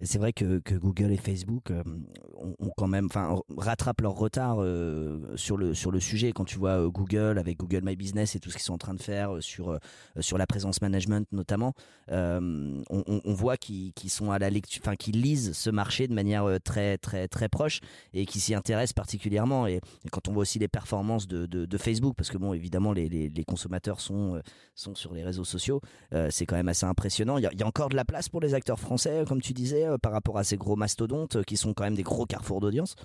C'est 0.02 0.18
vrai 0.18 0.34
que, 0.34 0.62
Google 0.78 1.12
et 1.12 1.18
Facebook 1.18 1.72
euh, 1.72 1.84
ont, 2.36 2.72
quand 2.78 2.88
même, 2.88 3.06
enfin, 3.06 3.40
rattrapent 3.58 4.02
leur 4.02 4.14
retard 4.14 4.58
euh, 4.60 5.36
sur 5.36 5.58
le 5.58 5.74
sur 5.74 5.92
le 5.92 6.00
sujet. 6.00 6.32
Quand 6.32 6.46
tu 6.46 6.58
vois 6.58 6.82
euh, 6.82 6.90
Google 6.90 7.38
avec 7.38 7.58
Google 7.58 7.82
My 7.84 7.96
Business 7.96 8.36
et 8.36 8.40
tout 8.40 8.50
ce 8.50 8.56
qu'ils 8.56 8.64
sont 8.64 8.74
en 8.74 8.78
train 8.78 8.94
de 8.94 9.02
faire 9.02 9.38
sur 9.42 9.80
sur 10.20 10.38
la 10.38 10.46
présence 10.46 10.82
management 10.82 11.28
notamment, 11.32 11.74
on, 12.10 13.34
voit 13.34 13.58
qu'ils 13.58 13.94
sont 14.10 14.32
à 14.32 14.40
la 14.40 14.50
lecture, 14.50 14.82
enfin, 14.84 14.96
qu'ils 14.96 15.22
lisent 15.22 15.54
ce 15.54 15.70
marché 15.70 16.08
de 16.08 16.14
manière 16.14 16.46
très 16.64 16.98
très 16.98 17.28
très 17.28 17.50
proche 17.50 17.80
et 18.14 18.26
qui 18.26 18.40
s'y 18.40 18.54
intéressent 18.54 18.94
particulièrement. 18.94 19.68
Et, 19.68 19.82
quand 20.12 20.28
on 20.28 20.34
voit 20.34 20.42
aussi 20.42 20.60
les 20.60 20.68
performances 20.68 21.28
de, 21.28 21.46
de, 21.46 21.78
Facebook, 21.78 22.16
parce 22.16 22.30
que 22.30 22.38
bon, 22.38 22.54
évidemment, 22.54 22.94
les, 22.94 23.10
les, 23.10 23.44
consommateurs 23.44 24.00
sont 24.00 24.42
sont 24.76 24.96
sur 24.96 25.14
les 25.14 25.24
réseaux 25.24 25.44
sociaux, 25.44 25.82
c'est 26.30 26.46
quand 26.46 26.56
même 26.56 26.70
assez 26.70 26.86
impressionnant. 26.86 27.38
Il 27.38 27.44
y, 27.44 27.64
a, 27.64 27.68
encore 27.68 27.90
de 27.90 27.96
la 27.96 28.06
place 28.06 28.30
pour 28.30 28.42
les 28.42 28.54
acteurs 28.54 28.80
français, 28.80 29.24
comme 29.28 29.42
tu 29.42 29.54
disais 29.54 29.77
euh, 29.86 29.98
par 29.98 30.12
rapport 30.12 30.38
à 30.38 30.44
ces 30.44 30.58
gros 30.58 30.76
mastodontes 30.76 31.38
euh, 31.38 31.44
qui 31.44 31.58
sont 31.58 31.74
quand 31.74 31.84
même 31.84 31.96
des 31.96 32.04
gros 32.04 32.26
carrefours 32.26 32.62
d'audience 32.62 32.96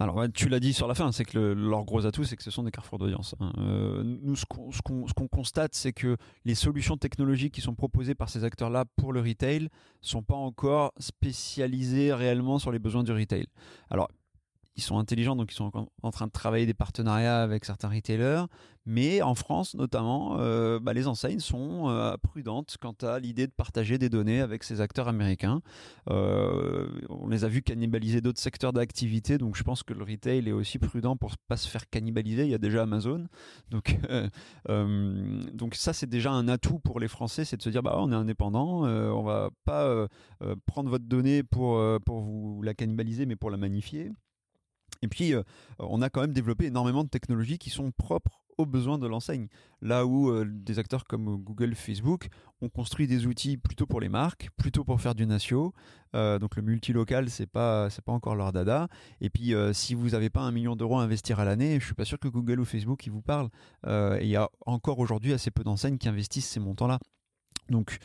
alors, 0.00 0.24
tu 0.34 0.48
l'as 0.48 0.58
dit 0.58 0.72
sur 0.72 0.88
la 0.88 0.94
fin, 0.94 1.12
c'est 1.12 1.24
que 1.24 1.38
leur 1.38 1.84
gros 1.84 2.04
atout, 2.04 2.24
c'est 2.24 2.34
que 2.34 2.42
ce 2.42 2.50
sont 2.50 2.64
des 2.64 2.72
carrefours 2.72 2.98
d'audience. 2.98 3.36
Hein. 3.38 3.52
Euh, 3.58 4.02
nous, 4.02 4.34
ce 4.34 4.44
qu'on 4.44 5.28
constate, 5.28 5.74
c'est 5.74 5.92
que 5.92 6.16
les 6.44 6.56
solutions 6.56 6.96
technologiques 6.96 7.54
qui 7.54 7.60
sont 7.60 7.76
proposées 7.76 8.16
par 8.16 8.28
ces 8.28 8.42
acteurs-là 8.42 8.86
pour 8.96 9.12
le 9.12 9.20
retail 9.20 9.68
sont 10.00 10.22
pas 10.22 10.34
encore 10.34 10.92
spécialisées 10.98 12.12
réellement 12.12 12.58
sur 12.58 12.72
les 12.72 12.80
besoins 12.80 13.04
du 13.04 13.12
retail. 13.12 13.46
Alors, 13.88 14.08
ils 14.76 14.82
sont 14.82 14.98
intelligents, 14.98 15.36
donc 15.36 15.52
ils 15.52 15.56
sont 15.56 15.70
en 16.02 16.10
train 16.10 16.26
de 16.26 16.32
travailler 16.32 16.66
des 16.66 16.74
partenariats 16.74 17.42
avec 17.42 17.64
certains 17.64 17.88
retailers. 17.88 18.46
Mais 18.86 19.22
en 19.22 19.34
France, 19.34 19.74
notamment, 19.74 20.36
euh, 20.40 20.78
bah, 20.78 20.92
les 20.92 21.06
enseignes 21.06 21.40
sont 21.40 21.88
euh, 21.88 22.16
prudentes 22.22 22.76
quant 22.78 22.94
à 23.00 23.18
l'idée 23.18 23.46
de 23.46 23.52
partager 23.52 23.96
des 23.96 24.10
données 24.10 24.40
avec 24.42 24.62
ces 24.62 24.82
acteurs 24.82 25.08
américains. 25.08 25.62
Euh, 26.10 26.86
on 27.08 27.28
les 27.28 27.44
a 27.44 27.48
vus 27.48 27.62
cannibaliser 27.62 28.20
d'autres 28.20 28.40
secteurs 28.40 28.74
d'activité, 28.74 29.38
donc 29.38 29.56
je 29.56 29.62
pense 29.62 29.82
que 29.82 29.94
le 29.94 30.04
retail 30.04 30.46
est 30.46 30.52
aussi 30.52 30.78
prudent 30.78 31.16
pour 31.16 31.30
ne 31.30 31.36
pas 31.48 31.56
se 31.56 31.66
faire 31.66 31.88
cannibaliser. 31.88 32.44
Il 32.44 32.50
y 32.50 32.54
a 32.54 32.58
déjà 32.58 32.82
Amazon. 32.82 33.26
Donc, 33.70 33.96
ça, 35.72 35.92
c'est 35.94 36.08
déjà 36.08 36.32
un 36.32 36.48
atout 36.48 36.78
pour 36.78 37.00
les 37.00 37.08
Français, 37.08 37.46
c'est 37.46 37.56
de 37.56 37.62
se 37.62 37.70
dire, 37.70 37.82
bah, 37.82 37.96
on 37.98 38.12
est 38.12 38.14
indépendant, 38.14 38.84
on 38.84 39.22
va 39.22 39.50
pas 39.64 40.08
prendre 40.66 40.90
votre 40.90 41.06
donnée 41.06 41.42
pour, 41.42 41.82
pour 42.04 42.20
vous 42.20 42.60
la 42.62 42.74
cannibaliser, 42.74 43.24
mais 43.24 43.36
pour 43.36 43.50
la 43.50 43.56
magnifier. 43.56 44.12
Et 45.04 45.08
puis, 45.08 45.34
euh, 45.34 45.42
on 45.78 46.00
a 46.00 46.08
quand 46.08 46.22
même 46.22 46.32
développé 46.32 46.64
énormément 46.64 47.04
de 47.04 47.10
technologies 47.10 47.58
qui 47.58 47.68
sont 47.68 47.92
propres 47.92 48.40
aux 48.56 48.64
besoins 48.64 48.98
de 48.98 49.06
l'enseigne. 49.06 49.48
Là 49.82 50.06
où 50.06 50.30
euh, 50.30 50.46
des 50.48 50.78
acteurs 50.78 51.04
comme 51.04 51.36
Google, 51.36 51.74
Facebook 51.74 52.28
ont 52.62 52.70
construit 52.70 53.06
des 53.06 53.26
outils 53.26 53.58
plutôt 53.58 53.84
pour 53.84 54.00
les 54.00 54.08
marques, 54.08 54.48
plutôt 54.56 54.82
pour 54.82 54.98
faire 55.02 55.14
du 55.14 55.26
natio. 55.26 55.74
Euh, 56.14 56.38
donc 56.38 56.56
le 56.56 56.62
multilocal, 56.62 57.28
c'est 57.28 57.46
pas 57.46 57.88
pas 58.06 58.12
encore 58.12 58.34
leur 58.34 58.52
dada. 58.52 58.88
Et 59.20 59.28
puis 59.28 59.52
si 59.72 59.94
vous 59.94 60.10
n'avez 60.10 60.30
pas 60.30 60.40
un 60.40 60.52
million 60.52 60.74
d'euros 60.74 60.98
à 60.98 61.02
investir 61.02 61.38
à 61.38 61.44
l'année, 61.44 61.78
je 61.80 61.84
suis 61.84 61.94
pas 61.94 62.06
sûr 62.06 62.18
que 62.18 62.28
Google 62.28 62.60
ou 62.60 62.64
Facebook 62.64 63.06
vous 63.08 63.22
parlent. 63.22 63.50
Il 63.86 64.28
y 64.28 64.36
a 64.36 64.48
encore 64.64 65.00
aujourd'hui 65.00 65.34
assez 65.34 65.50
peu 65.50 65.64
d'enseignes 65.64 65.98
qui 65.98 66.08
investissent 66.08 66.48
ces 66.48 66.60
montants-là. 66.60 66.98
Donc, 67.70 67.98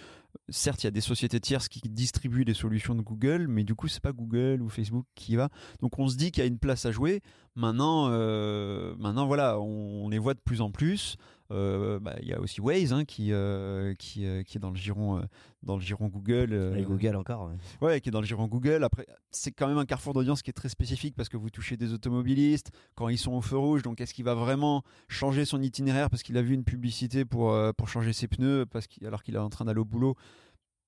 certes, 0.49 0.83
il 0.83 0.87
y 0.87 0.87
a 0.87 0.91
des 0.91 1.01
sociétés 1.01 1.39
tierces 1.39 1.67
qui 1.67 1.81
distribuent 1.81 2.43
les 2.43 2.53
solutions 2.53 2.95
de 2.95 3.01
Google, 3.01 3.47
mais 3.47 3.63
du 3.63 3.75
coup, 3.75 3.87
c'est 3.87 4.01
pas 4.01 4.11
Google 4.11 4.61
ou 4.61 4.69
Facebook 4.69 5.05
qui 5.15 5.33
y 5.33 5.35
va. 5.35 5.49
Donc, 5.81 5.99
on 5.99 6.07
se 6.07 6.15
dit 6.15 6.31
qu'il 6.31 6.43
y 6.43 6.45
a 6.45 6.47
une 6.47 6.59
place 6.59 6.85
à 6.85 6.91
jouer. 6.91 7.21
Maintenant, 7.55 8.07
euh, 8.09 8.95
maintenant 8.99 9.25
voilà, 9.25 9.59
on, 9.59 10.07
les 10.07 10.17
voit 10.17 10.33
de 10.33 10.39
plus 10.39 10.61
en 10.61 10.71
plus. 10.71 11.17
Euh, 11.51 11.99
bah, 11.99 12.15
il 12.21 12.27
y 12.27 12.33
a 12.33 12.39
aussi 12.39 12.61
Waze 12.61 12.93
hein, 12.93 13.05
qui, 13.05 13.33
euh, 13.33 13.95
qui, 13.95 14.23
qui, 14.45 14.57
est 14.57 14.59
dans 14.59 14.69
le 14.69 14.77
giron, 14.77 15.21
dans 15.63 15.75
le 15.75 15.81
giron 15.81 16.07
Google. 16.07 16.53
Et 16.77 16.83
Google 16.83 17.15
encore. 17.17 17.51
Ouais. 17.81 17.99
qui 17.99 18.09
est 18.09 18.11
dans 18.11 18.21
le 18.21 18.25
giron 18.25 18.47
Google. 18.47 18.83
Après, 18.83 19.05
c'est 19.31 19.51
quand 19.51 19.67
même 19.67 19.77
un 19.77 19.85
carrefour 19.85 20.13
d'audience 20.13 20.41
qui 20.41 20.51
est 20.51 20.53
très 20.53 20.69
spécifique 20.69 21.15
parce 21.17 21.27
que 21.27 21.35
vous 21.35 21.49
touchez 21.49 21.75
des 21.75 21.91
automobilistes 21.91 22.71
quand 22.95 23.09
ils 23.09 23.17
sont 23.17 23.33
au 23.33 23.41
feu 23.41 23.57
rouge. 23.57 23.81
Donc, 23.81 23.99
est-ce 23.99 24.13
qu'il 24.13 24.25
va 24.25 24.35
vraiment 24.35 24.83
changer 25.09 25.43
son 25.43 25.61
itinéraire 25.61 26.09
parce 26.09 26.23
qu'il 26.23 26.37
a 26.37 26.41
vu 26.41 26.53
une 26.53 26.63
publicité 26.63 27.25
pour, 27.25 27.53
pour 27.77 27.89
changer 27.89 28.13
ses 28.13 28.29
pneus 28.29 28.65
parce 28.67 28.87
alors 29.05 29.21
qu'il 29.21 29.35
est 29.35 29.39
en 29.39 29.49
train 29.49 29.65
d'aller 29.65 29.81
au 29.81 29.85
boulot 29.85 30.15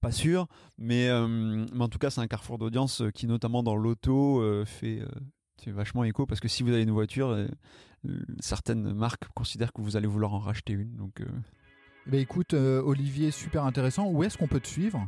pas 0.02 0.12
sûr, 0.12 0.48
mais, 0.78 1.10
mais 1.28 1.84
en 1.84 1.90
tout 1.90 2.00
cas, 2.00 2.10
c'est 2.10 2.22
un 2.22 2.28
carrefour 2.28 2.58
d'audience 2.58 3.04
qui, 3.14 3.28
notamment 3.28 3.64
dans 3.64 3.76
l'auto, 3.76 4.44
fait, 4.66 5.02
c'est 5.64 5.72
vachement 5.72 6.04
écho 6.04 6.26
parce 6.26 6.40
que 6.40 6.48
si 6.48 6.64
vous 6.64 6.72
avez 6.72 6.84
une 6.84 6.92
voiture, 6.92 7.30
euh, 7.30 7.48
certaines 8.40 8.94
marques 8.94 9.28
considèrent 9.36 9.74
que 9.74 9.82
vous 9.82 9.96
allez 9.96 10.08
vouloir 10.08 10.34
en 10.34 10.40
racheter 10.40 10.74
une. 10.74 10.96
Donc, 10.96 11.22
bah 12.08 12.18
écoute, 12.18 12.54
euh, 12.54 12.82
Olivier, 12.82 13.32
super 13.32 13.64
intéressant. 13.66 14.10
Où 14.10 14.24
est-ce 14.24 14.38
qu'on 14.38 14.48
peut 14.48 14.60
te 14.60 14.68
suivre? 14.68 15.08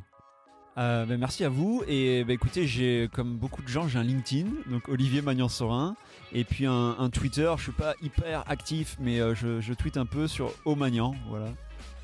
Bah, 0.76 1.06
merci 1.06 1.44
à 1.44 1.50
vous 1.50 1.84
et 1.88 2.24
bah, 2.24 2.34
écoutez 2.34 2.66
j'ai 2.66 3.08
comme 3.14 3.38
beaucoup 3.38 3.62
de 3.62 3.68
gens 3.68 3.88
j'ai 3.88 4.00
un 4.00 4.04
LinkedIn 4.04 4.50
donc 4.72 4.90
Olivier 4.90 5.22
Magnan-Sorin 5.22 5.96
et 6.32 6.44
puis 6.44 6.66
un, 6.66 7.12
Twitter 7.14 7.54
je 7.58 7.62
suis 7.62 7.72
pas 7.72 7.94
hyper 8.02 8.44
actif 8.50 8.98
mais 9.00 9.20
je, 9.36 9.62
je, 9.62 9.74
tweete 9.76 9.98
un 9.98 10.08
peu 10.08 10.28
sur 10.28 10.52
Omagnan 10.66 11.14
voilà 11.30 11.54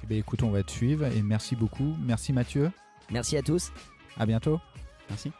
bah, 0.07 0.15
écoute 0.15 0.43
on 0.43 0.49
va 0.49 0.63
te 0.63 0.71
suivre 0.71 1.05
et 1.05 1.21
merci 1.21 1.55
beaucoup. 1.55 1.95
Merci 2.05 2.33
Mathieu. 2.33 2.71
Merci 3.11 3.37
à 3.37 3.41
tous. 3.41 3.71
À 4.17 4.25
bientôt. 4.25 4.59
Merci 5.09 5.31